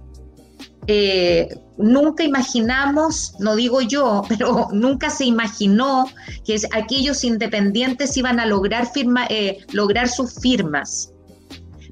[0.87, 6.07] Eh, nunca imaginamos, no digo yo, pero nunca se imaginó
[6.45, 8.89] que aquellos independientes iban a lograr,
[9.29, 11.11] eh, lograr sus firmas.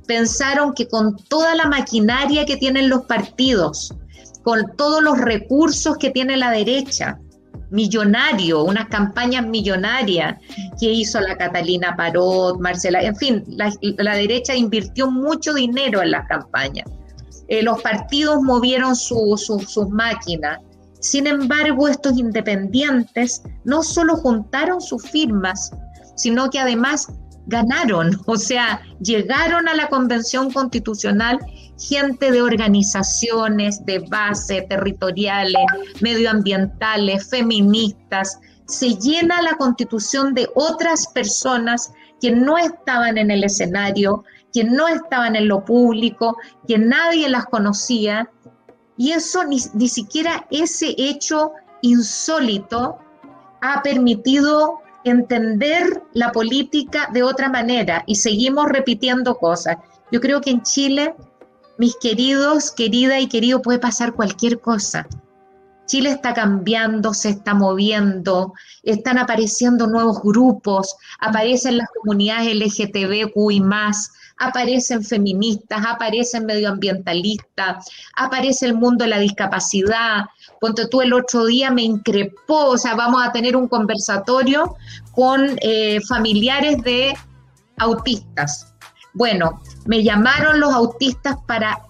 [0.07, 3.95] Pensaron que con toda la maquinaria que tienen los partidos,
[4.43, 7.19] con todos los recursos que tiene la derecha,
[7.73, 10.37] millonario, unas campañas millonarias
[10.79, 16.29] que hizo la Catalina Parot, Marcela, en fin, la, derecha invirtió mucho dinero en las
[16.29, 16.89] campañas.
[17.49, 19.51] Eh, los partidos movieron sus
[19.91, 20.59] máquinas.
[21.01, 25.73] Sin embargo, estos independientes no solo juntaron sus firmas,
[26.15, 27.09] sino que además
[27.47, 31.39] ganaron, o sea, llegaron a la convención constitucional
[31.89, 35.65] gente de organizaciones de base, territoriales,
[36.01, 38.39] medioambientales, feministas.
[38.67, 44.87] Se llena la constitución de otras personas que no estaban en el escenario, que no
[44.89, 46.37] estaban en lo público,
[46.69, 48.31] que nadie las conocía.
[48.97, 51.53] Y eso ni, ni siquiera ese hecho
[51.83, 52.99] insólito
[53.61, 59.79] ha permitido entender la política de otra manera y seguimos repitiendo cosas.
[60.13, 61.15] Yo creo que en Chile
[61.83, 65.05] mis queridos, querida y querido, puede pasar cualquier cosa.
[65.87, 68.55] Chile está cambiando, se está moviendo,
[68.85, 78.75] están apareciendo nuevos grupos, aparecen las comunidades LGTBQI más, aparecen feministas, aparecen medioambientalistas, aparece el
[78.75, 80.27] mundo de la discapacidad.
[80.61, 84.77] Ponte tú el otro día me increpó, o sea, vamos a tener un conversatorio
[85.11, 87.13] con eh, familiares de
[87.79, 88.72] autistas.
[89.15, 91.83] Bueno, me llamaron los autistas para,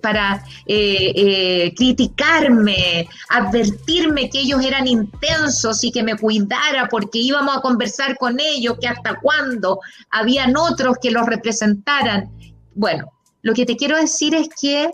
[0.00, 7.56] para eh, eh, criticarme, advertirme que ellos eran intensos y que me cuidara porque íbamos
[7.56, 9.80] a conversar con ellos, que hasta cuándo
[10.10, 12.30] habían otros que los representaran.
[12.74, 14.90] Bueno, lo que te quiero decir es que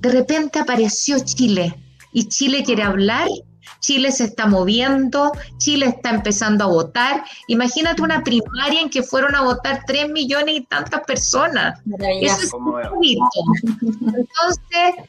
[0.00, 1.74] de repente apareció Chile
[2.12, 3.28] y Chile quiere hablar
[3.84, 7.22] Chile se está moviendo, Chile está empezando a votar.
[7.48, 11.80] Imagínate una primaria en que fueron a votar tres millones y tantas personas.
[12.22, 12.52] Eso es
[14.00, 15.04] Entonces,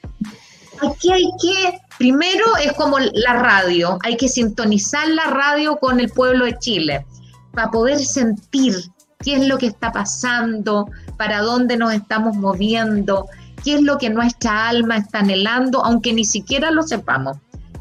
[0.81, 6.09] aquí hay que, primero es como la radio, hay que sintonizar la radio con el
[6.09, 7.05] pueblo de Chile
[7.53, 8.75] para poder sentir
[9.23, 13.29] qué es lo que está pasando, para dónde nos estamos moviendo,
[13.63, 17.37] qué es lo que nuestra alma está anhelando, aunque ni siquiera lo sepamos.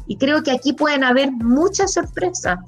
[0.07, 2.59] Y creo que aquí pueden haber muchas sorpresas.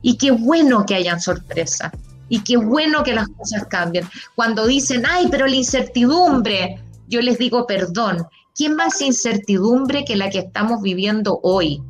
[0.00, 1.92] Y qué bueno que hayan sorpresas.
[2.28, 4.08] Y qué bueno que las cosas cambien.
[4.34, 10.30] Cuando dicen, ay, pero la incertidumbre, yo les digo, perdón, ¿qué más incertidumbre que la
[10.30, 11.82] que estamos viviendo hoy?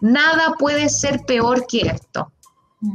[0.00, 2.32] Nada puede ser peor que esto.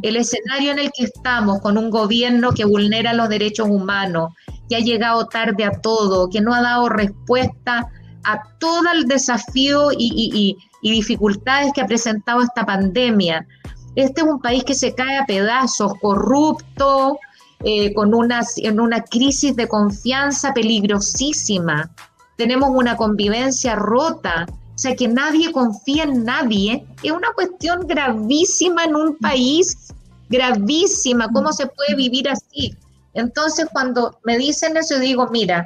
[0.01, 4.33] El escenario en el que estamos, con un gobierno que vulnera los derechos humanos,
[4.67, 7.91] que ha llegado tarde a todo, que no ha dado respuesta
[8.23, 13.47] a todo el desafío y, dificultades que ha presentado esta pandemia.
[13.95, 17.17] Este es un país que se cae a pedazos, corrupto,
[17.63, 21.89] eh, con una, en una crisis de confianza peligrosísima.
[22.37, 26.85] Tenemos una convivencia rota, o sea, que nadie confía en nadie.
[27.01, 29.93] Es una cuestión gravísima en un país,
[30.29, 31.29] gravísima.
[31.29, 32.75] ¿Cómo se puede vivir así?
[33.13, 35.65] Entonces, cuando me dicen eso, digo, mira,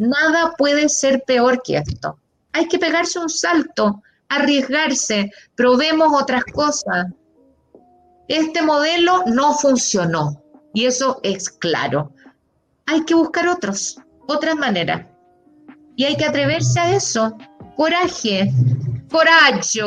[0.00, 2.18] Nada puede ser peor que esto.
[2.52, 7.06] Hay que pegarse un salto, arriesgarse, probemos otras cosas.
[8.28, 10.42] Este modelo no funcionó
[10.72, 12.12] y eso es claro.
[12.86, 15.06] Hay que buscar otros, otras maneras.
[15.96, 17.36] Y hay que atreverse a eso.
[17.76, 18.50] Coraje,
[19.10, 19.80] coraje.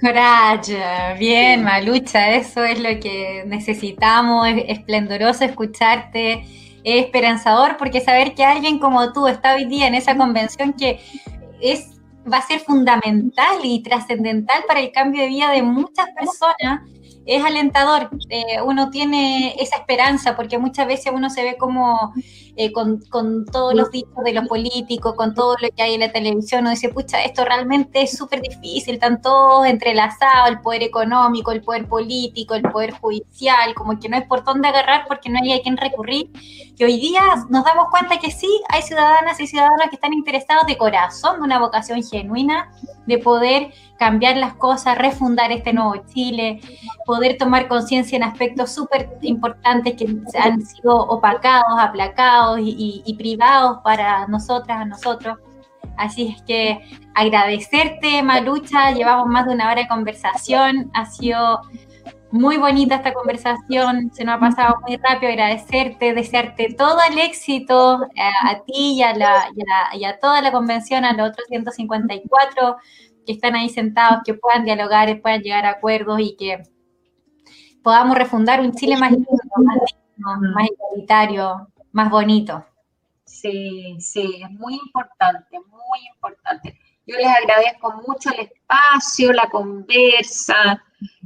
[0.00, 0.82] Coraje,
[1.18, 6.44] bien, Malucha, eso es lo que necesitamos, es esplendoroso escucharte
[6.84, 11.00] es esperanzador porque saber que alguien como tú está hoy día en esa convención que
[11.60, 11.91] es
[12.30, 16.82] va a ser fundamental y trascendental para el cambio de vida de muchas personas,
[17.24, 18.10] es alentador.
[18.28, 22.12] Eh, uno tiene esa esperanza porque muchas veces uno se ve como
[22.54, 23.00] eh, con,
[23.46, 26.70] todos los dichos de los políticos, con todo lo que hay en la televisión, uno
[26.70, 31.88] dice, pucha, esto realmente es súper difícil, están todos entrelazados, el poder económico, el poder
[31.88, 35.62] político, el poder judicial, como que no hay por dónde agarrar porque no hay a
[35.62, 36.30] quien recurrir.
[36.76, 40.66] Y hoy día nos damos cuenta que sí, hay ciudadanas y ciudadanos que están interesados
[40.66, 42.70] de corazón, de una vocación genuina
[43.06, 46.60] de poder cambiar las cosas, refundar este nuevo Chile,
[47.06, 50.06] poder tomar conciencia en aspectos súper importantes que
[50.38, 55.38] han sido opacados, aplacados y, privados para nosotras, a nosotros.
[55.96, 56.80] Así es que
[57.14, 61.60] agradecerte, Malucha, llevamos más de una hora de conversación, ha sido
[62.30, 68.04] muy bonita esta conversación, se nos ha pasado muy rápido, agradecerte, desearte todo el éxito
[68.14, 69.48] eh, a, ti y a, la,
[69.92, 72.76] y a, toda la convención, a los otros 154
[73.26, 76.62] que están ahí sentados, que puedan dialogar, puedan llegar a acuerdos y que
[77.82, 79.28] podamos refundar un Chile más lindo,
[79.58, 79.76] más
[80.16, 82.64] más igualitario, más bonito.
[83.24, 86.78] Sí, sí, es muy importante, muy importante.
[87.06, 90.82] Yo les agradezco mucho el espacio, la conversa,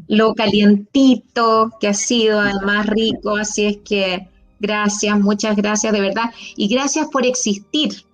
[0.07, 4.29] lo calientito que ha sido, además rico, así es que
[4.59, 8.05] gracias, muchas gracias de verdad y gracias por existir,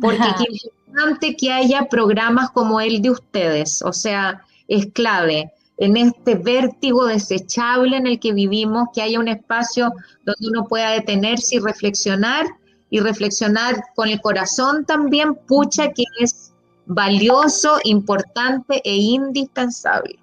[0.00, 5.96] porque es importante que haya programas como el de ustedes, o sea, es clave en
[5.96, 9.92] este vértigo desechable en el que vivimos, que haya un espacio
[10.24, 12.46] donde uno pueda detenerse y reflexionar
[12.90, 16.52] y reflexionar con el corazón también, pucha que es
[16.86, 20.16] valioso, importante e indispensable.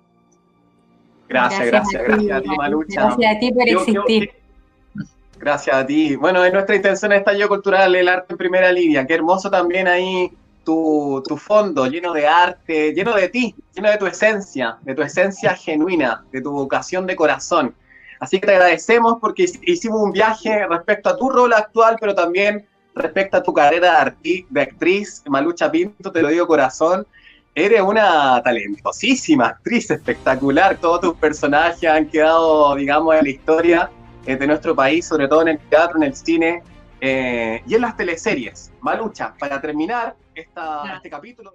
[1.28, 3.02] Gracias, gracias, gracias, a ti, Malucha.
[3.02, 4.32] Gracias a ti por existir.
[5.40, 6.16] gracias a ti.
[6.16, 9.06] Bueno, en nuestra intención está yo cultural, el arte en primera línea.
[9.06, 10.32] Qué hermoso también ahí
[10.64, 15.02] tu, tu, fondo lleno de arte, lleno de ti, lleno de tu esencia, de tu
[15.02, 17.76] esencia genuina, de tu vocación de corazón.
[18.20, 22.68] Así que te agradecemos porque hicimos un viaje respecto a tu rol actual, pero también
[22.94, 27.08] respecto a tu carrera de, actriz, Malucha Pinto, te lo digo corazón,
[27.56, 30.78] eres una talentosísima actriz espectacular.
[30.78, 33.92] Todos tus personajes han quedado, digamos, en la historia
[34.26, 36.62] eh, de nuestro país, sobre todo en el teatro, en el cine
[37.00, 38.72] eh, y en las teleseries.
[38.82, 41.54] Malucha, para terminar esta, este capítulo.